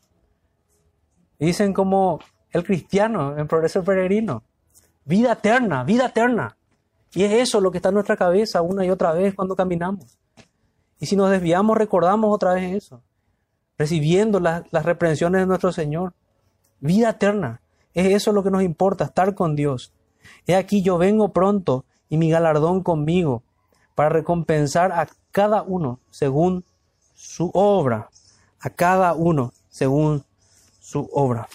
[1.39, 2.19] dicen como
[2.51, 4.43] el cristiano en progreso peregrino,
[5.05, 6.57] vida eterna, vida eterna.
[7.15, 10.19] Y es eso lo que está en nuestra cabeza una y otra vez cuando caminamos.
[11.01, 13.03] Y si nos desviamos, recordamos otra vez eso,
[13.77, 16.15] recibiendo las, reprensiones de nuestro Señor.
[16.81, 17.61] Vida eterna.
[17.95, 19.93] Es eso lo que nos importa, estar con Dios.
[20.47, 23.43] He aquí yo vengo pronto y mi galardón conmigo
[23.95, 26.65] para recompensar a cada uno según
[27.15, 28.11] su obra,
[28.61, 30.25] a cada uno según
[30.81, 31.49] su obra.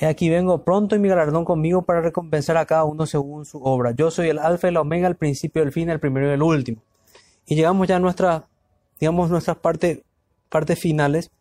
[0.00, 3.60] He aquí vengo pronto y mi galardón conmigo para recompensar a cada uno según su
[3.62, 3.90] obra.
[3.90, 6.34] Yo soy el alfa y la omega, el principio y el fin, el primero y
[6.34, 6.82] el último.
[7.46, 8.46] Y llegamos ya a nuestra,
[9.00, 10.00] digamos, nuestras partes,
[10.48, 11.32] partes finales.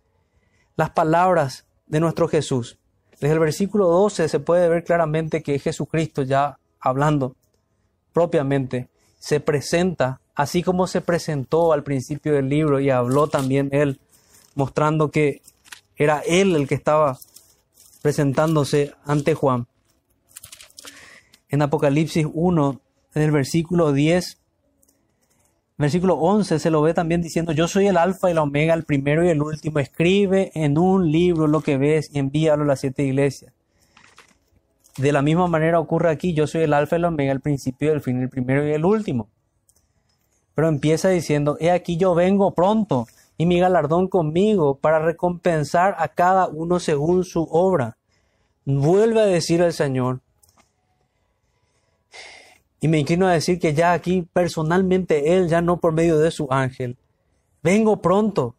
[0.76, 2.80] Las palabras de nuestro Jesús.
[3.20, 7.36] Desde el versículo 12 se puede ver claramente que Jesucristo ya hablando
[8.12, 8.90] propiamente
[9.20, 14.00] se presenta así como se presentó al principio del libro y habló también él,
[14.56, 15.42] mostrando que
[15.96, 17.18] era él el que estaba
[18.08, 19.68] presentándose ante Juan.
[21.50, 22.82] En Apocalipsis 1,
[23.16, 24.42] en el versículo 10,
[25.78, 28.86] versículo 11 se lo ve también diciendo, yo soy el alfa y la omega, el
[28.86, 32.80] primero y el último, escribe en un libro lo que ves y envíalo a las
[32.80, 33.52] siete iglesias.
[34.96, 37.92] De la misma manera ocurre aquí, yo soy el alfa y la omega, el principio
[37.92, 39.28] el fin, el primero y el último.
[40.56, 43.06] Pero empieza diciendo, he aquí yo vengo pronto
[43.38, 47.97] y mi galardón conmigo para recompensar a cada uno según su obra.
[48.70, 50.20] Vuelve a decir el Señor,
[52.82, 56.32] y me inclino a decir que ya aquí personalmente Él, ya no por medio de
[56.32, 56.98] su ángel,
[57.64, 58.56] vengo pronto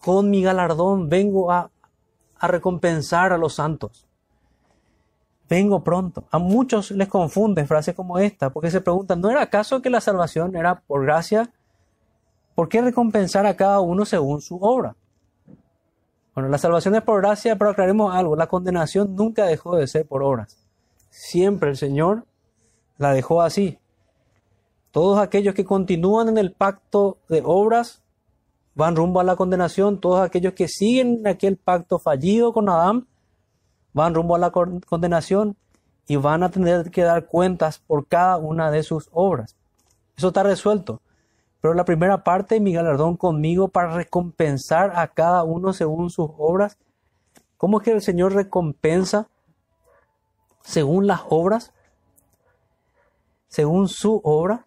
[0.00, 1.68] con mi galardón, vengo a,
[2.38, 4.06] a recompensar a los santos.
[5.48, 6.22] Vengo pronto.
[6.30, 10.00] A muchos les confunde frases como esta, porque se preguntan, ¿no era acaso que la
[10.00, 11.50] salvación era por gracia?
[12.54, 14.94] ¿Por qué recompensar a cada uno según su obra?
[16.34, 20.06] Bueno, la salvación es por gracia, pero aclaremos algo, la condenación nunca dejó de ser
[20.06, 20.56] por obras.
[21.10, 22.24] Siempre el Señor
[22.98, 23.78] la dejó así.
[24.92, 28.02] Todos aquellos que continúan en el pacto de obras
[28.74, 30.00] van rumbo a la condenación.
[30.00, 33.06] Todos aquellos que siguen aquel pacto fallido con Adán
[33.92, 35.56] van rumbo a la condenación
[36.06, 39.56] y van a tener que dar cuentas por cada una de sus obras.
[40.16, 41.00] Eso está resuelto.
[41.60, 46.78] Pero la primera parte, mi galardón conmigo para recompensar a cada uno según sus obras.
[47.56, 49.28] ¿Cómo es que el Señor recompensa
[50.62, 51.72] según las obras?
[53.50, 54.64] según su obra.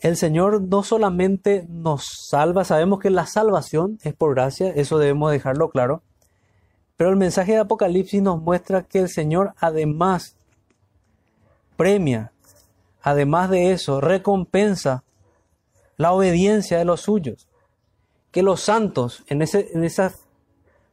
[0.00, 5.32] El Señor no solamente nos salva, sabemos que la salvación es por gracia, eso debemos
[5.32, 6.02] dejarlo claro,
[6.96, 10.36] pero el mensaje de Apocalipsis nos muestra que el Señor además
[11.76, 12.32] premia,
[13.04, 15.04] además de eso, recompensa
[15.98, 17.46] la obediencia de los suyos,
[18.32, 20.14] que los santos en, ese, en esa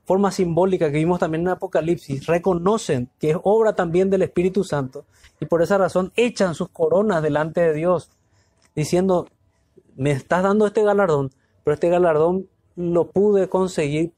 [0.03, 5.05] forma simbólica que vimos también en Apocalipsis, reconocen que es obra también del Espíritu Santo
[5.39, 8.11] y por esa razón echan sus coronas delante de Dios,
[8.75, 9.29] diciendo,
[9.95, 11.31] me estás dando este galardón,
[11.63, 14.11] pero este galardón lo pude conseguir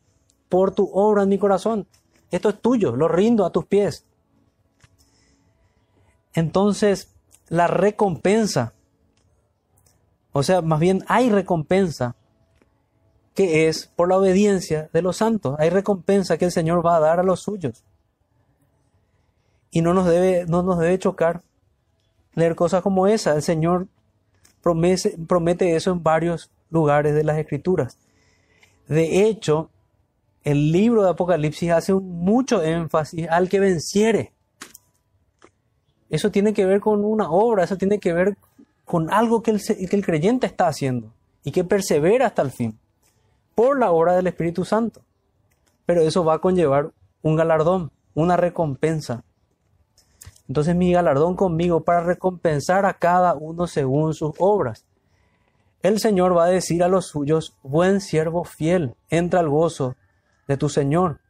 [0.50, 1.86] por tu obra en mi corazón.
[2.32, 4.08] Esto es tuyo, lo rindo a tus pies.
[6.34, 7.13] Entonces,
[7.50, 8.74] la recompensa,
[10.32, 12.16] o sea, más bien hay recompensa
[13.34, 15.56] que es por la obediencia de los santos.
[15.60, 17.84] Hay recompensa que el Señor va a dar a los suyos.
[19.72, 21.42] Y no nos debe, no nos debe chocar
[22.36, 23.36] leer cosas como esa.
[23.36, 23.88] El Señor
[24.62, 27.98] promete, promete eso en varios lugares de las Escrituras.
[28.88, 29.70] De hecho,
[30.44, 34.34] el libro de Apocalipsis hace mucho énfasis al que venciere.
[36.14, 38.38] Eso tiene que ver con una obra, eso tiene que ver
[38.86, 41.12] con algo que el, que el creyente está haciendo
[41.44, 42.78] y que persevera hasta el fin
[43.56, 45.02] por la obra del Espíritu Santo.
[45.88, 46.92] Pero eso va a conllevar
[47.24, 49.24] un galardón, una recompensa.
[50.48, 54.86] Entonces mi galardón conmigo para recompensar a cada uno según sus obras.
[55.82, 59.96] El Señor va a decir a los suyos, buen siervo fiel, entra al gozo
[60.48, 61.22] de tu Señor.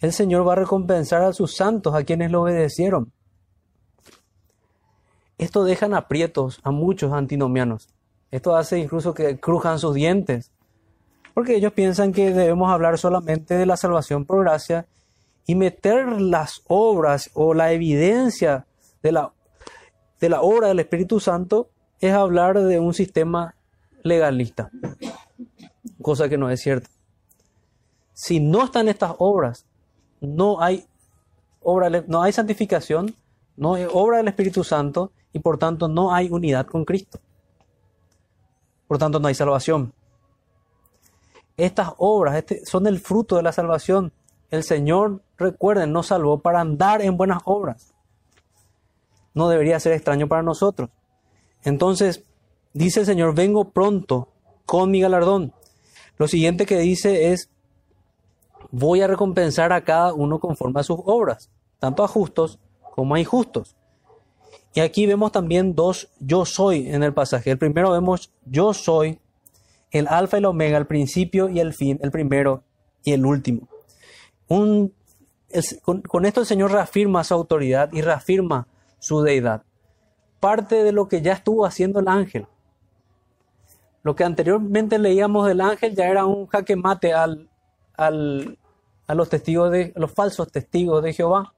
[0.00, 3.12] El Señor va a recompensar a sus santos, a quienes lo obedecieron.
[5.38, 7.88] Esto deja aprietos a muchos antinomianos.
[8.30, 10.52] Esto hace incluso que crujan sus dientes
[11.34, 14.86] porque ellos piensan que debemos hablar solamente de la salvación por gracia
[15.46, 18.66] y meter las obras o la evidencia
[19.02, 19.32] de la,
[20.20, 21.70] de la obra del Espíritu Santo
[22.00, 23.54] es hablar de un sistema
[24.02, 24.70] legalista.
[26.02, 26.88] cosa que no es cierta.
[28.12, 29.66] Si no están estas obras,
[30.20, 30.86] no hay
[31.60, 33.14] obra, no hay santificación,
[33.56, 37.20] no hay obra del Espíritu Santo y por tanto no hay unidad con Cristo.
[38.86, 39.92] Por tanto no hay salvación.
[41.56, 44.12] Estas obras este, son el fruto de la salvación.
[44.50, 47.94] El Señor, recuerden, nos salvó para andar en buenas obras.
[49.34, 50.90] No debería ser extraño para nosotros.
[51.64, 52.24] Entonces,
[52.72, 54.28] dice el Señor, vengo pronto
[54.66, 55.52] con mi galardón.
[56.18, 57.48] Lo siguiente que dice es,
[58.70, 62.58] voy a recompensar a cada uno conforme a sus obras, tanto a justos
[62.94, 63.74] como a injustos.
[64.74, 67.50] Y aquí vemos también dos yo soy en el pasaje.
[67.50, 69.18] El primero vemos yo soy,
[69.90, 72.62] el alfa y el omega, el principio y el fin, el primero
[73.02, 73.68] y el último.
[74.48, 74.94] Un,
[75.82, 78.66] con, esto el Señor reafirma su autoridad y reafirma
[78.98, 79.62] su deidad.
[80.40, 82.46] Parte de lo que ya estuvo haciendo el ángel.
[84.02, 87.48] Lo que anteriormente leíamos del ángel ya era un jaque mate al,
[87.96, 88.58] al,
[89.06, 91.54] a los testigos de los falsos testigos de Jehová.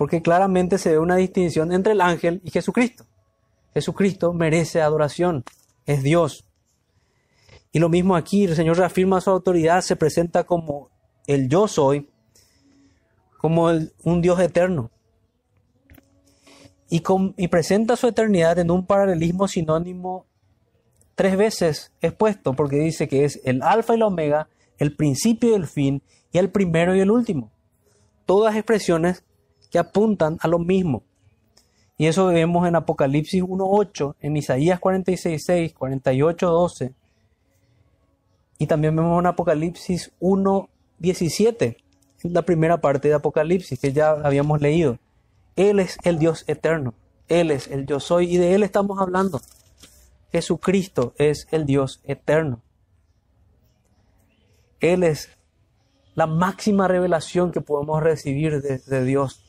[0.00, 3.04] Porque claramente se ve una distinción entre el ángel y Jesucristo.
[3.74, 5.44] Jesucristo merece adoración,
[5.84, 6.46] es Dios.
[7.70, 10.88] Y lo mismo aquí, el Señor reafirma su autoridad, se presenta como
[11.26, 12.08] el yo soy,
[13.36, 13.70] como
[14.02, 14.90] un Dios eterno.
[16.88, 17.02] Y,
[17.36, 20.24] y presenta su eternidad en un paralelismo sinónimo
[21.14, 24.48] tres veces expuesto, porque dice que es el alfa y el omega,
[24.78, 27.52] el principio y el fin, y el primero y el último.
[28.24, 29.24] Todas expresiones
[29.70, 31.02] que apuntan a lo mismo.
[31.96, 36.94] Y eso vemos en Apocalipsis 1.8, en Isaías 46.6, 48.12.
[38.58, 41.76] Y también vemos en Apocalipsis 1.17,
[42.24, 44.98] la primera parte de Apocalipsis que ya habíamos leído.
[45.56, 46.94] Él es el Dios eterno.
[47.28, 49.40] Él es el yo soy y de Él estamos hablando.
[50.32, 52.62] Jesucristo es el Dios eterno.
[54.80, 55.28] Él es
[56.14, 59.44] la máxima revelación que podemos recibir de, Dios.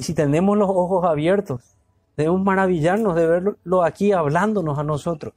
[0.00, 1.76] Y si tenemos los ojos abiertos,
[2.16, 5.34] debemos maravillarnos de verlo aquí hablándonos a nosotros.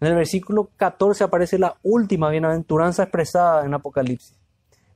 [0.00, 4.36] En el versículo 14 aparece la última bienaventuranza expresada en Apocalipsis.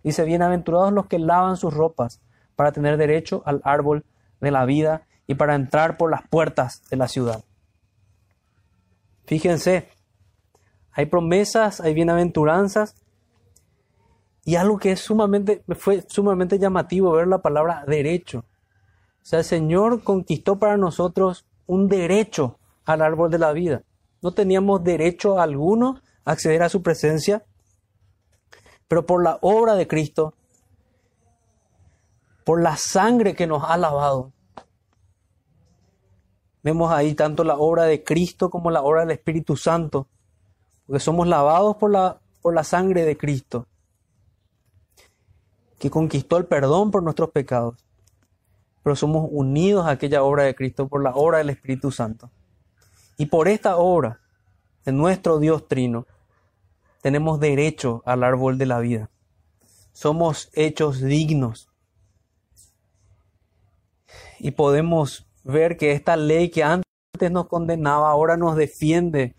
[0.02, 2.20] Dice, bienaventurados los que lavan sus ropas
[2.56, 4.04] para tener derecho al árbol
[4.40, 7.44] de la vida y para entrar por las puertas de la ciudad.
[9.24, 9.88] Fíjense,
[10.90, 12.96] hay promesas, hay bienaventuranzas
[14.44, 18.44] y algo que es sumamente, fue sumamente llamativo ver la palabra derecho.
[19.26, 23.82] O sea, el Señor conquistó para nosotros un derecho al árbol de la vida.
[24.22, 27.44] No teníamos derecho alguno a acceder a su presencia,
[28.86, 30.34] pero por la obra de Cristo,
[32.44, 34.30] por la sangre que nos ha lavado,
[36.62, 40.06] vemos ahí tanto la obra de Cristo como la obra del Espíritu Santo,
[40.86, 43.66] porque somos lavados por la, por la sangre de Cristo
[45.80, 47.85] que conquistó el perdón por nuestros pecados,
[48.86, 52.30] pero somos unidos a aquella obra de Cristo por la obra del Espíritu Santo.
[53.16, 54.20] Y por esta obra
[54.84, 56.06] de nuestro Dios Trino,
[57.02, 59.10] tenemos derecho al árbol de la vida.
[59.92, 61.68] Somos hechos dignos.
[64.38, 69.34] Y podemos ver que esta ley que antes nos condenaba, ahora nos defiende.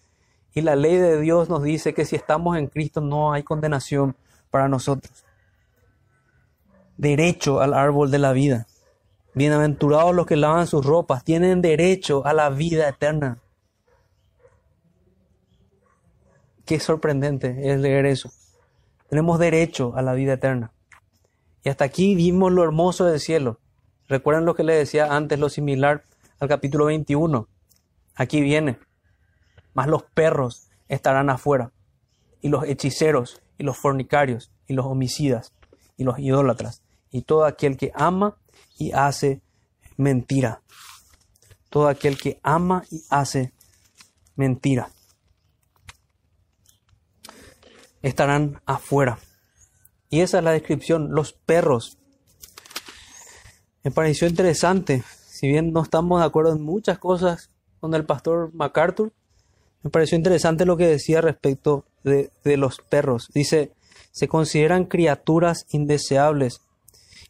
[0.56, 4.14] Y la ley de Dios nos dice que si estamos en Cristo no hay condenación
[4.52, 5.24] para nosotros
[6.98, 8.68] derecho al árbol de la vida.
[9.38, 13.38] Bienaventurados los que lavan sus ropas, tienen derecho a la vida eterna.
[16.66, 18.32] Qué sorprendente es leer eso.
[19.12, 20.72] Tenemos derecho a la vida eterna.
[21.64, 23.60] Y hasta aquí vimos lo hermoso del cielo.
[24.08, 26.02] Recuerden lo que le decía antes, lo similar
[26.40, 27.48] al capítulo 21.
[28.16, 28.80] Aquí viene.
[29.76, 31.72] Mas los perros estarán afuera,
[32.42, 35.54] y los hechiceros, y los fornicarios, y los homicidas,
[35.96, 36.82] y los idólatras,
[37.12, 38.36] y todo aquel que ama
[38.78, 39.42] y hace
[39.98, 40.62] mentira.
[41.70, 43.54] Todo aquel que ama y hace
[44.36, 44.90] mentira.
[48.02, 49.20] Estarán afuera.
[50.10, 51.98] Y esa es la descripción, los perros.
[53.84, 57.50] Me pareció interesante, si bien no estamos de acuerdo en muchas cosas
[57.80, 59.12] con el pastor MacArthur,
[59.84, 63.30] me pareció interesante lo que decía respecto de, de los perros.
[63.34, 63.72] Dice,
[64.12, 66.62] se consideran criaturas indeseables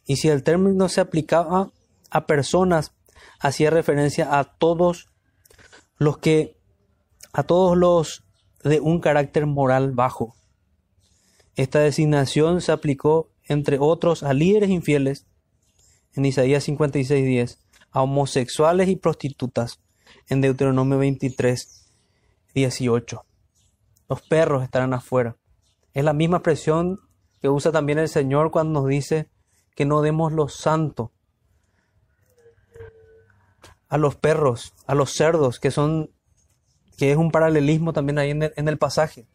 [0.08, 1.70] y si el término se aplicaba
[2.10, 2.92] a personas,
[3.40, 5.06] hacía referencia a todos
[5.98, 6.56] los que,
[7.34, 8.24] a todos los
[8.64, 10.34] de un carácter moral bajo.
[11.56, 15.26] Esta designación se aplicó, entre otros, a líderes infieles,
[16.14, 17.58] en Isaías 56.10,
[17.90, 19.78] a homosexuales y prostitutas,
[20.30, 21.92] en Deuteronomio 23,
[22.54, 23.24] 18.
[24.08, 25.36] Los perros estarán afuera.
[25.92, 26.98] Es la misma expresión
[27.42, 29.28] que usa también el Señor cuando nos dice
[29.78, 31.12] que no demos lo santo
[33.88, 36.10] a los perros, a los cerdos, que son,
[36.96, 39.28] que es un paralelismo también ahí en el, en el pasaje.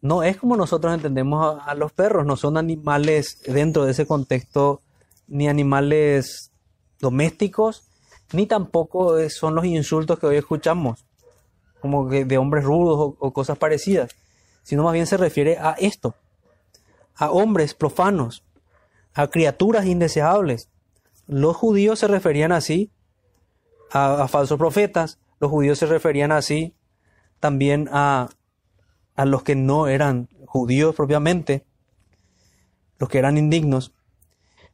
[0.00, 4.80] No es como nosotros entendemos a, los perros, no son animales dentro de ese contexto,
[5.28, 6.50] ni animales
[6.98, 7.84] domésticos,
[8.32, 11.06] ni tampoco son los insultos que hoy escuchamos,
[11.80, 14.16] como que de hombres rudos o cosas parecidas,
[14.64, 16.16] sino más bien se refiere a esto,
[17.14, 18.42] a hombres profanos,
[19.14, 20.70] a criaturas indeseables.
[21.26, 22.90] Los judíos se referían así
[23.90, 26.74] a, falsos profetas, los judíos se referían así
[27.40, 28.28] también a,
[29.14, 31.66] a los que no eran judíos propiamente,
[32.98, 33.92] los que eran indignos.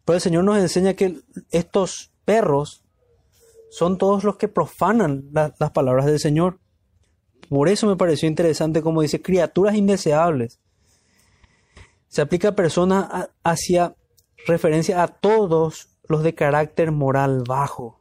[0.05, 1.21] Pero el Señor nos enseña que
[1.51, 2.85] estos perros
[3.71, 6.59] son todos los que profanan la, las palabras del Señor.
[7.49, 10.61] Por eso me pareció interesante como dice criaturas indeseables.
[12.09, 13.95] Se aplica a personas hacia
[14.47, 18.01] referencia a todos los de carácter moral bajo.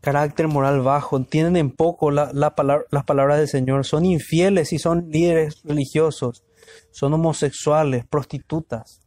[0.00, 5.08] Carácter moral bajo, tienen en poco la, las palabras del Señor, son infieles y son
[5.08, 6.44] líderes religiosos,
[6.90, 9.00] son homosexuales, prostitutas.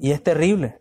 [0.00, 0.80] Y es terrible.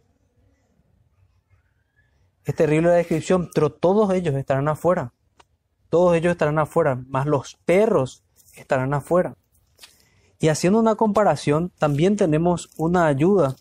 [2.43, 5.13] Es terrible la descripción, pero todos ellos estarán afuera.
[5.89, 8.23] Todos ellos estarán afuera, más los perros
[8.55, 9.35] estarán afuera.
[10.39, 13.55] Y haciendo una comparación, también tenemos una ayuda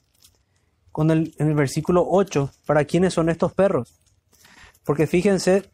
[0.93, 3.94] con el, en el versículo 8 para quiénes son estos perros.
[4.85, 5.70] Porque fíjense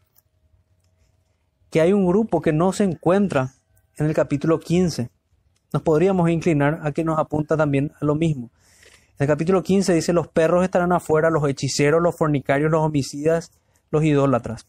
[1.69, 3.53] que hay un grupo que no se encuentra
[3.97, 5.09] en el capítulo 15.
[5.73, 8.51] Nos podríamos inclinar a que nos apunta también a lo mismo.
[9.17, 13.51] En el capítulo 15 dice, los perros estarán afuera, los hechiceros, los fornicarios, los homicidas,
[13.89, 14.67] los idólatras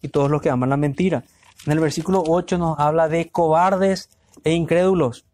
[0.00, 1.24] y todos los que aman la mentira.
[1.66, 4.08] En el versículo 8 nos habla de cobardes
[4.44, 5.25] e incrédulos.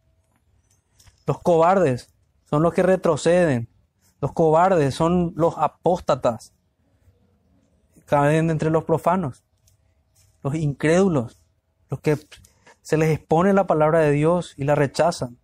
[1.27, 2.13] Los cobardes
[2.49, 3.69] son los que retroceden.
[4.21, 6.53] Los cobardes son los apóstatas.
[8.07, 9.43] Caen entre los profanos.
[10.43, 11.39] Los incrédulos.
[11.89, 12.19] Los que
[12.83, 15.39] se les expone la palabra de Dios y la rechazan.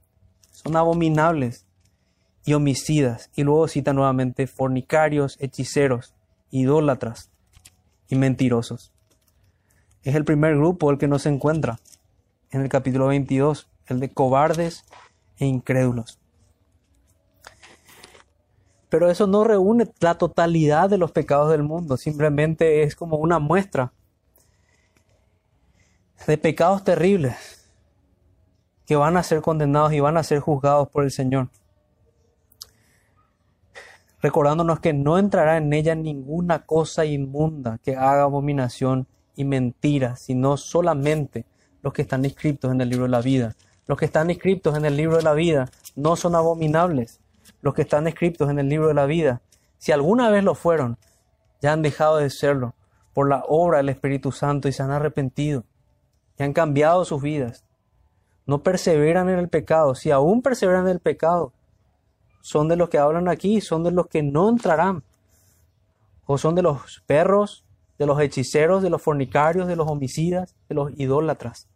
[0.50, 1.66] Son abominables
[2.44, 3.30] y homicidas.
[3.34, 6.14] Y luego cita nuevamente fornicarios, hechiceros,
[6.50, 7.30] idólatras
[8.08, 8.92] y mentirosos.
[10.02, 11.78] Es el primer grupo el que no se encuentra
[12.50, 14.84] en el capítulo 22, el de cobardes
[15.38, 16.18] e incrédulos.
[18.88, 23.38] Pero eso no reúne la totalidad de los pecados del mundo, simplemente es como una
[23.38, 23.92] muestra
[26.26, 27.70] de pecados terribles
[28.86, 31.50] que van a ser condenados y van a ser juzgados por el Señor.
[34.20, 39.06] Recordándonos que no entrará en ella ninguna cosa inmunda que haga abominación
[39.36, 41.46] y mentira, sino solamente
[41.82, 43.54] los que están inscritos en el libro de la vida.
[43.88, 47.20] Los que están inscritos en el libro de la vida no son abominables.
[47.62, 49.40] Los que están escritos en el libro de la vida,
[49.78, 50.98] si alguna vez lo fueron,
[51.62, 52.74] ya han dejado de serlo
[53.14, 55.64] por la obra del Espíritu Santo y se han arrepentido
[56.38, 57.64] y han cambiado sus vidas.
[58.44, 59.94] No perseveran en el pecado.
[59.94, 61.54] Si aún perseveran en el pecado,
[62.42, 65.02] son de los que hablan aquí, son de los que no entrarán.
[66.26, 67.64] O son de los perros,
[67.98, 71.67] de los hechiceros, de los fornicarios, de los homicidas, de los idólatras.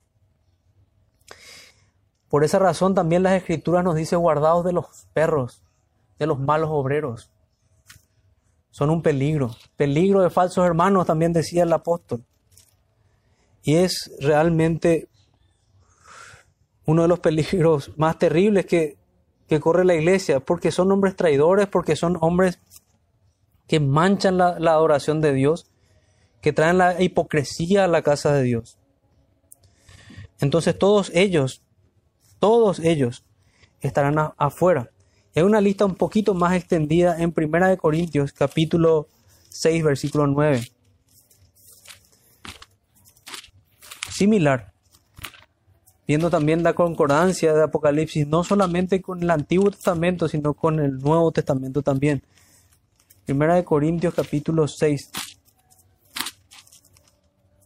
[2.32, 5.60] Por esa razón también las escrituras nos dice guardados de los perros,
[6.18, 7.30] de los malos obreros.
[8.70, 9.54] Son un peligro.
[9.76, 12.24] Peligro de falsos hermanos, también decía el apóstol.
[13.62, 15.10] Y es realmente
[16.86, 18.96] uno de los peligros más terribles que,
[19.46, 22.60] que corre la iglesia, porque son hombres traidores, porque son hombres
[23.66, 25.66] que manchan la adoración de Dios,
[26.40, 28.78] que traen la hipocresía a la casa de Dios.
[30.40, 31.62] Entonces todos ellos
[32.43, 33.24] todos ellos
[33.81, 34.90] estarán afuera.
[35.32, 39.06] Hay una lista un poquito más extendida en Primera de Corintios, capítulo
[39.51, 40.60] 6, versículo 9.
[44.10, 44.73] Similar.
[46.09, 50.98] Viendo también la concordancia de Apocalipsis, no solamente con el Antiguo Testamento, sino con el
[50.98, 52.24] Nuevo Testamento también.
[53.24, 55.12] Primera de Corintios, capítulo 6,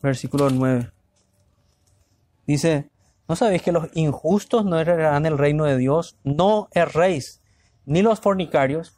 [0.02, 0.92] versículo 9.
[2.46, 2.90] Dice,
[3.28, 6.16] ¿No sabéis que los injustos no heredarán el reino de Dios?
[6.22, 7.42] No erréis,
[7.84, 8.96] ni los fornicarios,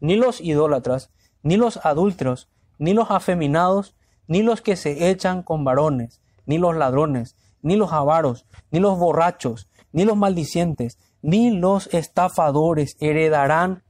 [0.00, 1.10] ni los idólatras,
[1.42, 3.96] ni los adúlteros, ni los afeminados,
[4.26, 8.98] ni los que se echan con varones, ni los ladrones, ni los avaros, ni los
[8.98, 13.82] borrachos, ni los maldicientes, ni los estafadores heredarán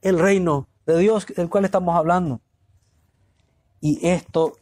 [0.00, 2.40] el reino de Dios del cual estamos hablando.
[3.80, 4.54] Y esto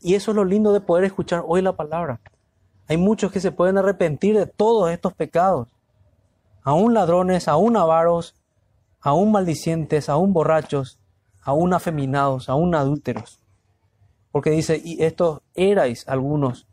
[0.00, 2.20] Y eso es lo lindo de poder escuchar hoy la palabra.
[2.88, 5.68] Hay muchos que se pueden arrepentir de todos estos pecados.
[6.62, 8.34] Aún ladrones, aún avaros,
[9.00, 10.98] aún maldicientes, aún borrachos,
[11.42, 13.40] aún afeminados, aún adúlteros.
[14.32, 16.66] Porque dice, y estos erais algunos,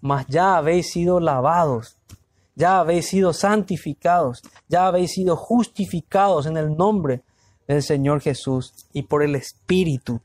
[0.00, 1.98] mas ya habéis sido lavados,
[2.54, 7.22] ya habéis sido santificados, ya habéis sido justificados en el nombre
[7.66, 10.20] del Señor Jesús y por el Espíritu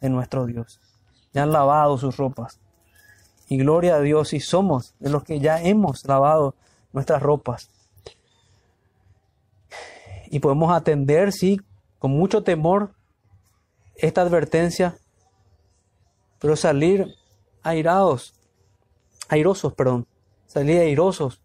[0.00, 0.80] de nuestro Dios.
[1.32, 2.58] Ya han lavado sus ropas.
[3.50, 6.54] Y gloria a Dios, y somos de los que ya hemos lavado
[6.92, 7.68] nuestras ropas.
[10.30, 11.60] Y podemos atender, sí,
[11.98, 12.94] con mucho temor
[13.96, 14.98] esta advertencia,
[16.38, 17.12] pero salir
[17.64, 18.34] airados,
[19.28, 20.06] airosos, perdón,
[20.46, 21.42] salir airosos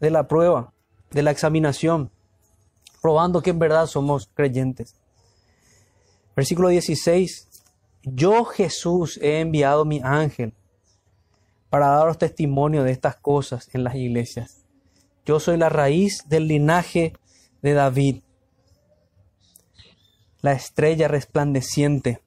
[0.00, 0.72] de la prueba,
[1.10, 2.10] de la examinación,
[3.02, 4.96] probando que en verdad somos creyentes.
[6.34, 7.50] Versículo 16,
[8.04, 10.54] yo Jesús he enviado mi ángel
[11.72, 14.66] para daros testimonio de estas cosas en las iglesias.
[15.24, 17.14] Yo soy la raíz del linaje
[17.62, 18.16] de David,
[20.42, 22.20] la estrella resplandeciente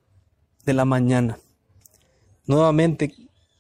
[0.66, 1.38] de la mañana.
[2.48, 3.14] Nuevamente,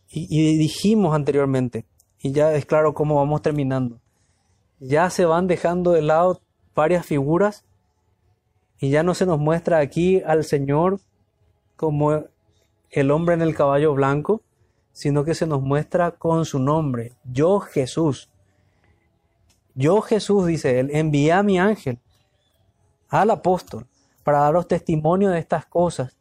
[0.09, 1.85] y, dijimos anteriormente,
[2.19, 4.01] y ya es claro cómo vamos terminando,
[4.79, 6.41] ya se van dejando de lado
[6.73, 7.63] varias figuras
[8.79, 10.99] y ya no se nos muestra aquí al Señor
[11.75, 12.23] como
[12.89, 14.41] el hombre en el caballo blanco,
[14.95, 18.29] sino que se nos muestra con su nombre, yo Jesús.
[19.73, 21.99] Yo Jesús, dice él, envié a mi ángel
[23.09, 23.87] al apóstol
[24.23, 26.15] para daros testimonio de estas cosas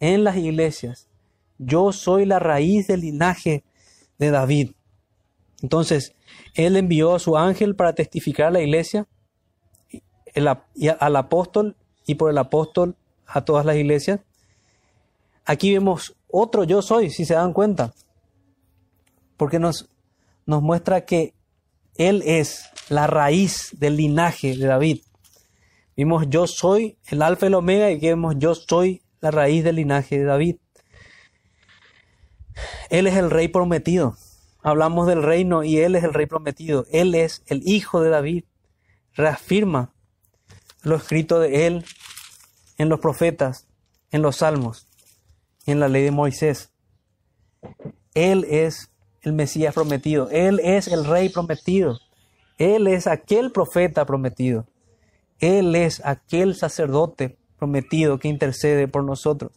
[0.00, 1.10] en las iglesias.
[1.58, 3.64] Yo soy la raíz del linaje
[4.18, 4.70] de David.
[5.60, 6.14] Entonces,
[6.54, 9.06] él envió a su ángel para testificar a la iglesia,
[10.34, 11.76] al apóstol
[12.06, 14.20] y por el apóstol a todas las iglesias.
[15.44, 17.92] Aquí vemos otro yo soy, si se dan cuenta,
[19.36, 19.88] porque nos,
[20.46, 21.34] nos muestra que
[21.96, 25.02] Él es la raíz del linaje de David.
[25.96, 29.76] Vimos yo soy el alfa y el omega y vemos yo soy la raíz del
[29.76, 30.56] linaje de David.
[32.90, 34.16] Él es el rey prometido.
[34.62, 36.86] Hablamos del reino y Él es el rey prometido.
[36.90, 38.44] Él es el hijo de David.
[39.14, 39.92] Reafirma
[40.82, 41.84] lo escrito de Él
[42.78, 43.66] en los profetas,
[44.10, 44.86] en los salmos
[45.66, 46.70] en la ley de Moisés.
[48.14, 48.90] Él es
[49.26, 51.98] el Mesías prometido, Él es el Rey prometido,
[52.58, 54.68] Él es aquel profeta prometido,
[55.40, 59.50] Él es aquel sacerdote prometido que intercede por nosotros.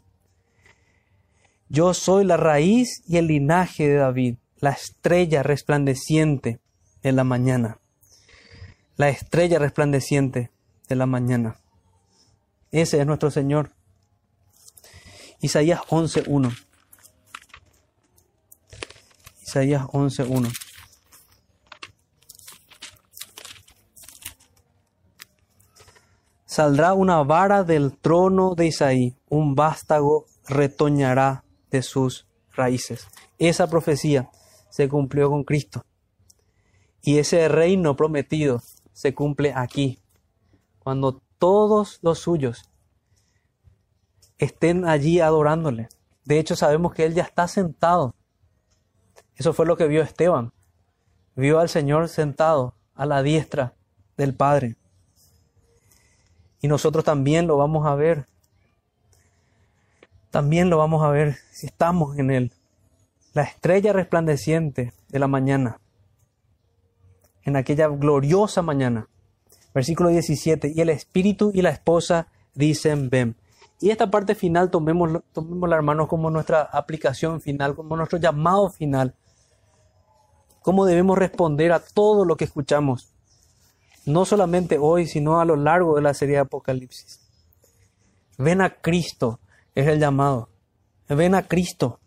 [1.67, 6.59] Yo soy la raíz y el linaje de David, la estrella resplandeciente
[7.03, 7.77] de la mañana.
[8.97, 10.49] La estrella resplandeciente
[10.87, 11.59] de la mañana.
[12.71, 13.71] Ese es nuestro Señor.
[15.41, 16.68] Isaías 11.1.
[19.49, 20.53] Isaías 11.1.
[26.45, 33.07] Saldrá una vara del trono de Isaí, un vástago retoñará de sus raíces.
[33.39, 34.29] Esa profecía
[34.69, 35.83] se cumplió con Cristo.
[37.01, 38.61] Y ese reino prometido
[38.93, 39.97] se cumple aquí,
[40.77, 42.69] cuando todos los suyos
[44.37, 45.89] estén allí adorándole.
[46.23, 48.13] De hecho, sabemos que Él ya está sentado.
[49.39, 50.51] Eso fue lo que vio Esteban.
[51.35, 53.73] Vio al Señor sentado a la diestra
[54.17, 54.75] del Padre.
[56.59, 58.25] Y nosotros también lo vamos a ver.
[60.29, 62.51] También lo vamos a ver si estamos en Él.
[63.33, 65.79] La estrella resplandeciente de la mañana.
[67.43, 69.07] En aquella gloriosa mañana.
[69.73, 70.73] Versículo 17.
[70.75, 73.37] Y el Espíritu y la esposa dicen, ven.
[73.79, 79.15] Y esta parte final tomemos, tomémosla, hermanos, como nuestra aplicación final, como nuestro llamado final.
[80.69, 83.11] Cómo debemos responder a todo lo que escuchamos.
[84.05, 87.21] No solamente hoy, sino a lo largo de la serie de Apocalipsis.
[88.37, 89.39] Ven a Cristo,
[89.73, 90.47] es el llamado.
[91.07, 91.99] Ven a Cristo.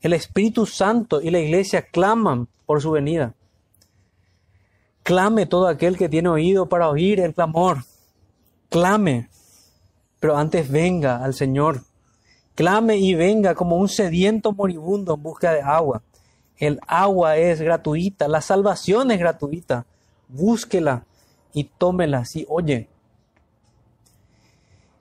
[0.00, 3.34] El Espíritu Santo y la iglesia claman por su venida.
[5.02, 7.84] Clame todo aquel que tiene oído para oír el clamor.
[8.70, 9.28] Clame,
[10.20, 11.82] pero antes venga al Señor.
[12.54, 16.00] Clame y venga como un sediento moribundo en busca de agua.
[16.66, 19.86] El agua es gratuita, la salvación es gratuita.
[20.28, 21.04] Búsquela
[21.52, 22.88] y tómela si oye.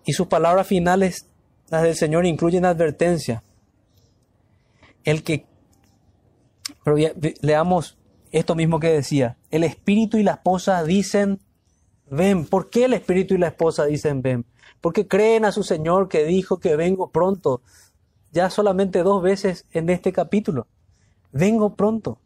[0.05, 1.27] Y sus palabras finales,
[1.69, 3.43] las del Señor, incluyen advertencia.
[5.03, 5.45] El que,
[6.83, 6.97] pero
[7.41, 7.97] leamos
[8.31, 11.39] esto mismo que decía, el espíritu y la esposa dicen,
[12.09, 12.45] ven.
[12.45, 14.45] ¿Por qué el espíritu y la esposa dicen, ven?
[14.83, 17.61] porque creen a su Señor que dijo que vengo pronto.
[18.33, 20.67] ya solamente dos veces en este capítulo.
[21.33, 22.19] Vengo pronto.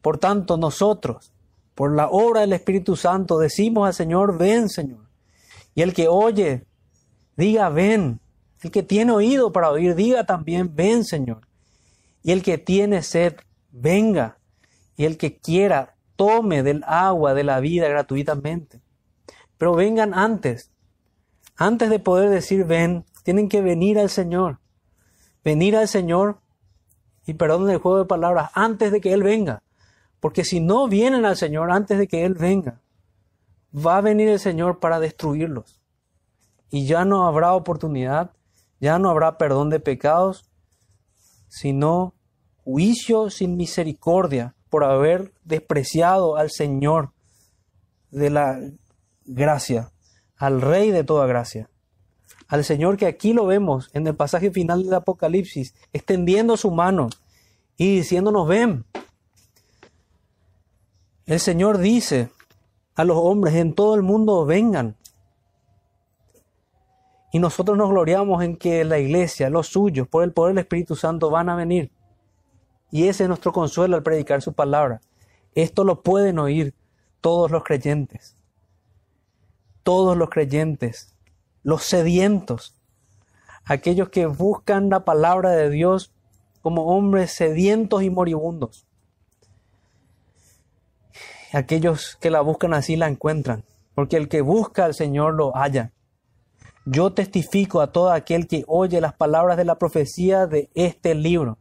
[0.00, 1.32] Por tanto, nosotros,
[1.74, 5.06] por la obra del Espíritu Santo, decimos al Señor, ven Señor.
[5.74, 6.64] Y el que oye,
[7.36, 8.20] diga, ven.
[8.62, 11.46] El que tiene oído para oír, diga también, ven Señor.
[12.22, 13.34] Y el que tiene sed,
[13.70, 14.38] venga.
[14.96, 18.80] Y el que quiera, tome del agua de la vida gratuitamente.
[19.58, 20.70] Pero vengan antes.
[21.56, 24.60] Antes de poder decir ven, tienen que venir al Señor.
[25.44, 26.40] Venir al Señor,
[27.26, 29.62] y perdón el juego de palabras, antes de que Él venga.
[30.20, 32.80] Porque si no vienen al Señor antes de que Él venga,
[33.74, 35.80] va a venir el Señor para destruirlos.
[36.70, 38.30] Y ya no habrá oportunidad,
[38.80, 40.48] ya no habrá perdón de pecados,
[41.48, 42.14] sino
[42.64, 47.12] juicio sin misericordia por haber despreciado al Señor
[48.10, 48.60] de la
[49.24, 49.90] gracia,
[50.36, 51.70] al Rey de toda gracia,
[52.48, 57.08] al Señor que aquí lo vemos en el pasaje final del Apocalipsis, extendiendo su mano
[57.76, 58.84] y diciéndonos, ven.
[61.26, 62.30] El Señor dice
[62.94, 64.96] a los hombres en todo el mundo, vengan.
[67.32, 70.94] Y nosotros nos gloriamos en que la iglesia, los suyos, por el poder del Espíritu
[70.94, 71.90] Santo, van a venir.
[72.90, 75.00] Y ese es nuestro consuelo al predicar su palabra.
[75.54, 76.74] Esto lo pueden oír
[77.20, 78.36] todos los creyentes.
[79.82, 81.15] Todos los creyentes.
[81.66, 82.74] Los sedientos.
[83.64, 86.12] Aquellos que buscan la palabra de Dios
[86.62, 88.86] como hombres sedientos y moribundos.
[91.52, 93.64] Aquellos que la buscan así la encuentran.
[93.96, 95.92] Porque el que busca al Señor lo halla.
[96.84, 101.58] Yo testifico a todo aquel que oye las palabras de la profecía de este libro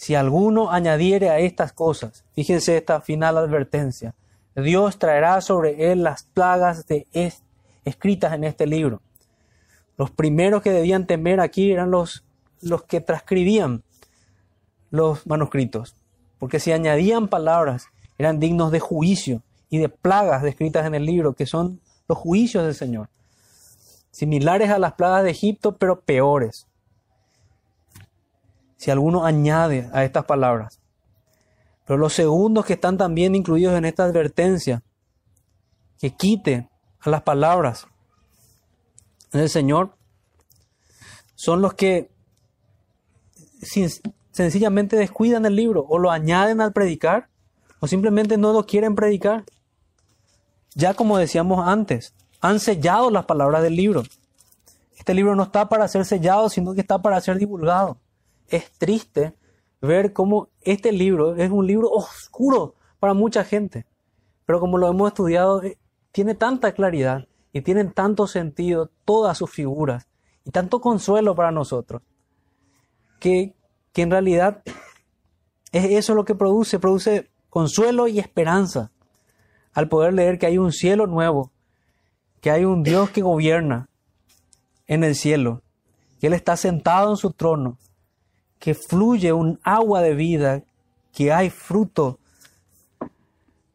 [0.00, 4.14] si alguno añadiere a estas cosas, fíjense esta final advertencia,
[4.56, 7.06] Dios traerá sobre él las plagas de
[7.90, 9.02] escritas en este libro.
[9.96, 12.24] Los primeros que debían temer aquí eran los,
[12.62, 13.82] los que transcribían
[14.90, 15.94] los manuscritos,
[16.38, 17.86] porque si añadían palabras
[18.16, 22.64] eran dignos de juicio y de plagas descritas en el libro, que son los juicios
[22.64, 23.10] del Señor,
[24.10, 26.66] similares a las plagas de Egipto, pero peores
[28.80, 30.80] si alguno añade a estas palabras.
[31.84, 34.82] Pero los segundos que están también incluidos en esta advertencia,
[35.98, 36.69] que quite
[37.00, 37.86] a las palabras
[39.32, 39.94] del Señor,
[41.34, 42.10] son los que
[44.32, 47.28] sencillamente descuidan el libro o lo añaden al predicar
[47.80, 49.44] o simplemente no lo quieren predicar.
[50.74, 54.02] Ya como decíamos antes, han sellado las palabras del libro.
[54.96, 57.98] Este libro no está para ser sellado, sino que está para ser divulgado
[58.50, 59.34] es triste
[59.80, 63.86] ver cómo este libro es un libro oscuro para mucha gente,
[64.44, 65.62] pero como lo hemos estudiado,
[66.12, 70.06] tiene tanta claridad y tienen tanto sentido todas sus figuras
[70.44, 72.02] y tanto consuelo para nosotros,
[73.18, 73.54] que,
[73.92, 74.62] que en realidad
[75.72, 78.90] es eso lo que produce, produce consuelo y esperanza
[79.72, 81.50] al poder leer que hay un cielo nuevo,
[82.40, 83.88] que hay un Dios que gobierna
[84.86, 85.62] en el cielo,
[86.20, 87.78] que Él está sentado en su trono
[88.60, 90.62] que fluye un agua de vida,
[91.12, 92.19] que hay fruto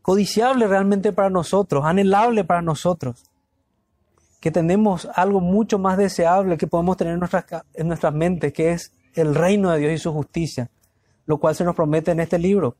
[0.05, 3.23] codiciable realmente para nosotros, anhelable para nosotros,
[4.39, 8.69] que tenemos algo mucho más deseable que podemos tener en nuestras, en nuestras mentes, que
[8.69, 10.69] es el reino de Dios y su justicia,
[11.25, 12.75] lo cual se nos promete en este libro.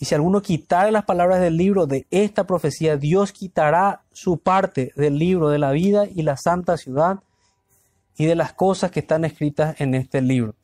[0.00, 4.90] Y si alguno quitara las palabras del libro de esta profecía, Dios quitará su parte
[4.96, 7.20] del libro de la vida y la santa ciudad
[8.16, 10.56] y de las cosas que están escritas en este libro.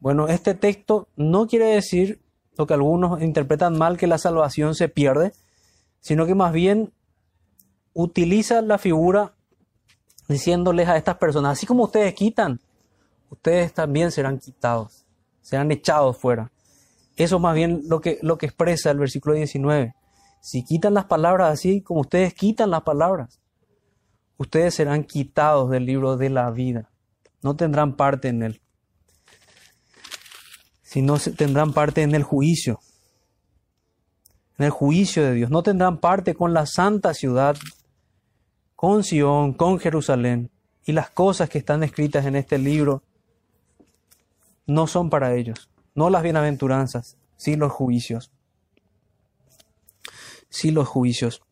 [0.00, 2.23] Bueno, este texto no quiere decir
[2.56, 5.32] lo que algunos interpretan mal, que la salvación se pierde,
[6.00, 6.92] sino que más bien
[7.92, 9.34] utiliza la figura
[10.28, 12.60] diciéndoles a estas personas, así como ustedes quitan,
[13.30, 15.04] ustedes también serán quitados,
[15.40, 16.50] serán echados fuera.
[17.16, 19.94] Eso más bien lo que, lo que expresa el versículo 19.
[20.40, 23.40] Si quitan las palabras así como ustedes quitan las palabras,
[24.36, 26.90] ustedes serán quitados del libro de la vida.
[27.42, 28.60] No tendrán parte en él.
[30.94, 32.78] Si no tendrán parte en el juicio.
[34.58, 35.50] En el juicio de Dios.
[35.50, 37.56] No tendrán parte con la santa ciudad,
[38.76, 40.52] con Sión, con Jerusalén.
[40.86, 43.02] Y las cosas que están escritas en este libro
[44.68, 45.68] no son para ellos.
[45.96, 48.30] No las bienaventuranzas, sí los juicios.
[50.48, 51.42] Sí los juicios.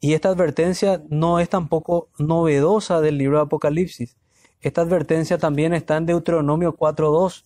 [0.00, 4.16] Y esta advertencia no es tampoco novedosa del libro de Apocalipsis.
[4.60, 7.44] Esta advertencia también está en Deuteronomio 4.2.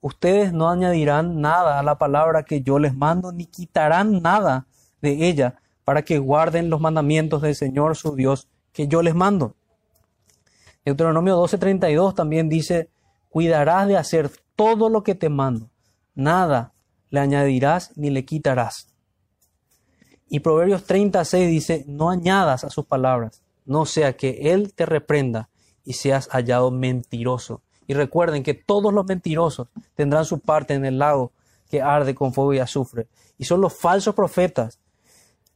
[0.00, 4.66] Ustedes no añadirán nada a la palabra que yo les mando, ni quitarán nada
[5.02, 9.54] de ella, para que guarden los mandamientos del Señor su Dios que yo les mando.
[10.84, 12.90] Deuteronomio 12:32 también dice,
[13.28, 15.68] cuidarás de hacer todo lo que te mando,
[16.14, 16.72] nada
[17.10, 18.88] le añadirás ni le quitarás.
[20.28, 25.48] Y Proverbios 36 dice, no añadas a sus palabras, no sea que Él te reprenda
[25.86, 27.62] y seas hallado mentiroso.
[27.86, 31.32] Y recuerden que todos los mentirosos tendrán su parte en el lago
[31.70, 33.06] que arde con fuego y azufre.
[33.38, 34.80] Y son los falsos profetas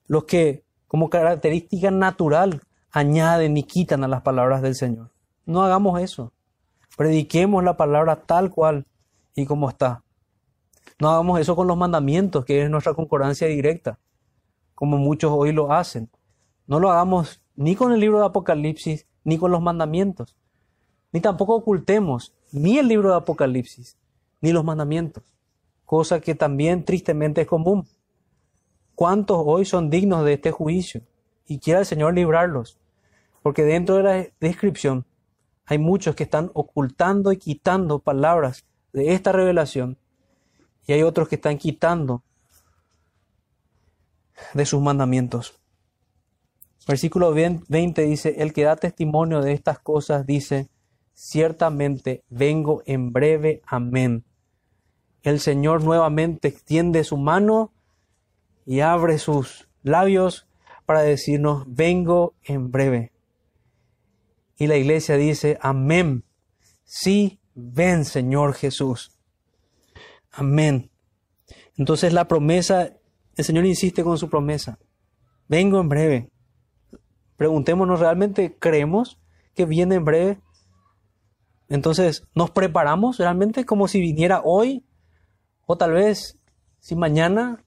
[0.06, 2.62] los que, como característica natural,
[2.92, 5.10] añaden y quitan a las palabras del Señor.
[5.44, 6.32] No hagamos eso.
[6.96, 8.86] Prediquemos la palabra tal cual
[9.34, 10.02] y como está.
[11.00, 13.98] No hagamos eso con los mandamientos, que es nuestra concordancia directa,
[14.74, 16.10] como muchos hoy lo hacen.
[16.66, 20.36] No lo hagamos ni con el libro de Apocalipsis, ni con los mandamientos.
[21.12, 23.96] Ni tampoco ocultemos ni el libro de Apocalipsis,
[24.40, 25.24] ni los mandamientos.
[25.84, 27.86] Cosa que también tristemente es común.
[28.94, 31.02] ¿Cuántos hoy son dignos de este juicio?
[31.46, 32.78] Y quiera el Señor librarlos.
[33.42, 35.04] Porque dentro de la descripción
[35.66, 39.98] hay muchos que están ocultando y quitando palabras de esta revelación.
[40.86, 42.22] Y hay otros que están quitando
[44.54, 45.59] de sus mandamientos.
[46.86, 50.68] Versículo 20 dice, el que da testimonio de estas cosas dice,
[51.12, 54.24] ciertamente vengo en breve, amén.
[55.22, 57.72] El Señor nuevamente extiende su mano
[58.64, 60.46] y abre sus labios
[60.86, 63.12] para decirnos, vengo en breve.
[64.56, 66.24] Y la iglesia dice, amén.
[66.84, 69.12] Sí, ven Señor Jesús.
[70.32, 70.90] Amén.
[71.76, 72.96] Entonces la promesa,
[73.36, 74.78] el Señor insiste con su promesa.
[75.48, 76.30] Vengo en breve.
[77.40, 79.18] Preguntémonos, ¿realmente creemos
[79.54, 80.40] que viene en breve?
[81.70, 84.84] Entonces, ¿nos preparamos realmente como si viniera hoy?
[85.64, 86.36] O tal vez,
[86.80, 87.64] si mañana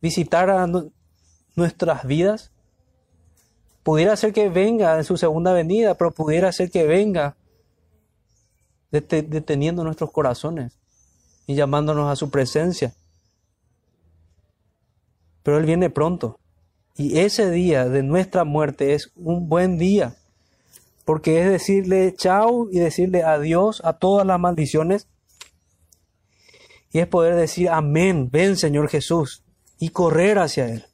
[0.00, 0.66] visitara
[1.56, 2.52] nuestras vidas.
[3.82, 7.36] Pudiera ser que venga en su segunda venida, pero pudiera ser que venga
[8.90, 10.80] deteniendo nuestros corazones
[11.46, 12.94] y llamándonos a su presencia.
[15.42, 16.40] Pero Él viene pronto.
[16.96, 20.16] Y ese día de nuestra muerte es un buen día,
[21.04, 25.06] porque es decirle chao y decirle adiós a todas las maldiciones.
[26.90, 29.42] Y es poder decir amén, ven Señor Jesús,
[29.78, 30.86] y correr hacia Él.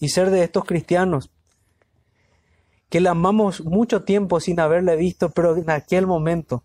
[0.00, 1.30] Y ser de estos cristianos
[2.88, 6.64] que le amamos mucho tiempo sin haberle visto, pero en aquel momento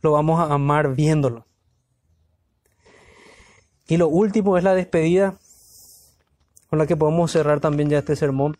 [0.00, 1.46] lo vamos a amar viéndolo.
[3.86, 5.38] Y lo último es la despedida
[6.70, 8.56] con la que podemos cerrar también ya este sermón.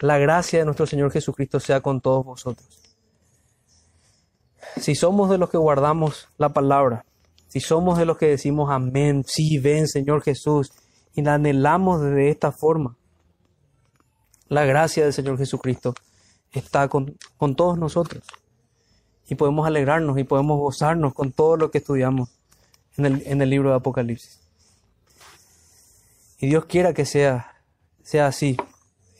[0.00, 2.80] La gracia de nuestro Señor Jesucristo sea con todos vosotros.
[4.80, 7.04] Si somos de los que guardamos la palabra,
[7.48, 10.72] si somos de los que decimos amén, sí, ven Señor Jesús,
[11.14, 12.96] y la anhelamos de esta forma,
[14.48, 15.94] la gracia del Señor Jesucristo
[16.50, 18.24] está con, con todos nosotros.
[19.28, 22.30] Y podemos alegrarnos y podemos gozarnos con todo lo que estudiamos
[22.96, 24.43] en el, en el libro de Apocalipsis.
[26.46, 27.62] Dios quiera que sea,
[28.02, 28.56] sea así.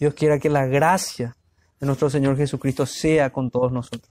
[0.00, 1.36] Dios quiera que la gracia
[1.80, 4.10] de nuestro Señor Jesucristo sea con todos nosotros.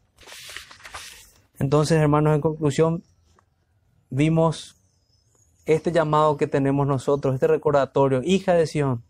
[1.59, 3.03] Entonces, hermanos, en conclusión,
[4.09, 4.75] vimos
[5.65, 9.03] este llamado que tenemos nosotros, este recordatorio, hija de Sión,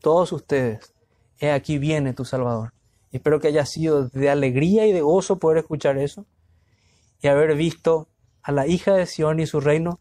[0.00, 0.92] todos ustedes,
[1.38, 2.72] he aquí viene tu Salvador.
[3.12, 6.26] Espero que haya sido de alegría y de gozo poder escuchar eso
[7.20, 8.08] y haber visto
[8.42, 10.00] a la hija de Sión y su reino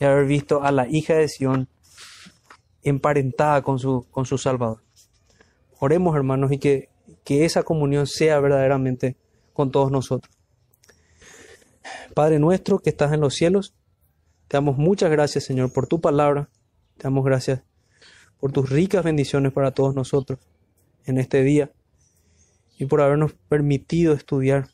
[0.00, 1.68] y haber visto a la hija de Sión
[2.82, 4.82] emparentada con su, con su Salvador.
[5.80, 6.88] Oremos hermanos y que,
[7.24, 9.16] que esa comunión sea verdaderamente
[9.52, 10.34] con todos nosotros.
[12.14, 13.74] Padre nuestro que estás en los cielos,
[14.48, 16.48] te damos muchas gracias, Señor, por tu palabra.
[16.96, 17.62] Te damos gracias
[18.40, 20.38] por tus ricas bendiciones para todos nosotros
[21.06, 21.70] en este día
[22.78, 24.68] y por habernos permitido estudiar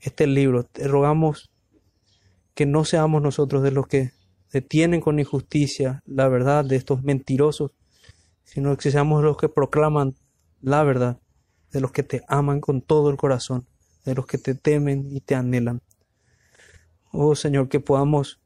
[0.00, 0.64] este libro.
[0.64, 1.50] Te rogamos
[2.54, 4.12] que no seamos nosotros de los que
[4.52, 7.72] detienen con injusticia la verdad de estos mentirosos,
[8.44, 10.14] sino que seamos los que proclaman
[10.62, 11.18] la verdad,
[11.72, 13.66] de los que te aman con todo el corazón,
[14.04, 15.82] de los que te temen y te anhelan.
[17.12, 18.40] Oh Señor, que podamos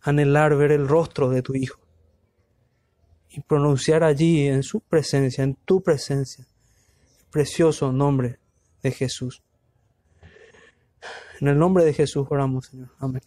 [0.00, 1.80] anhelar ver el rostro de tu Hijo
[3.28, 6.46] y pronunciar allí en su presencia, en tu presencia,
[7.18, 8.38] el precioso nombre
[8.82, 9.42] de Jesús.
[11.40, 12.88] En el nombre de Jesús oramos, Señor.
[12.98, 13.22] Amén.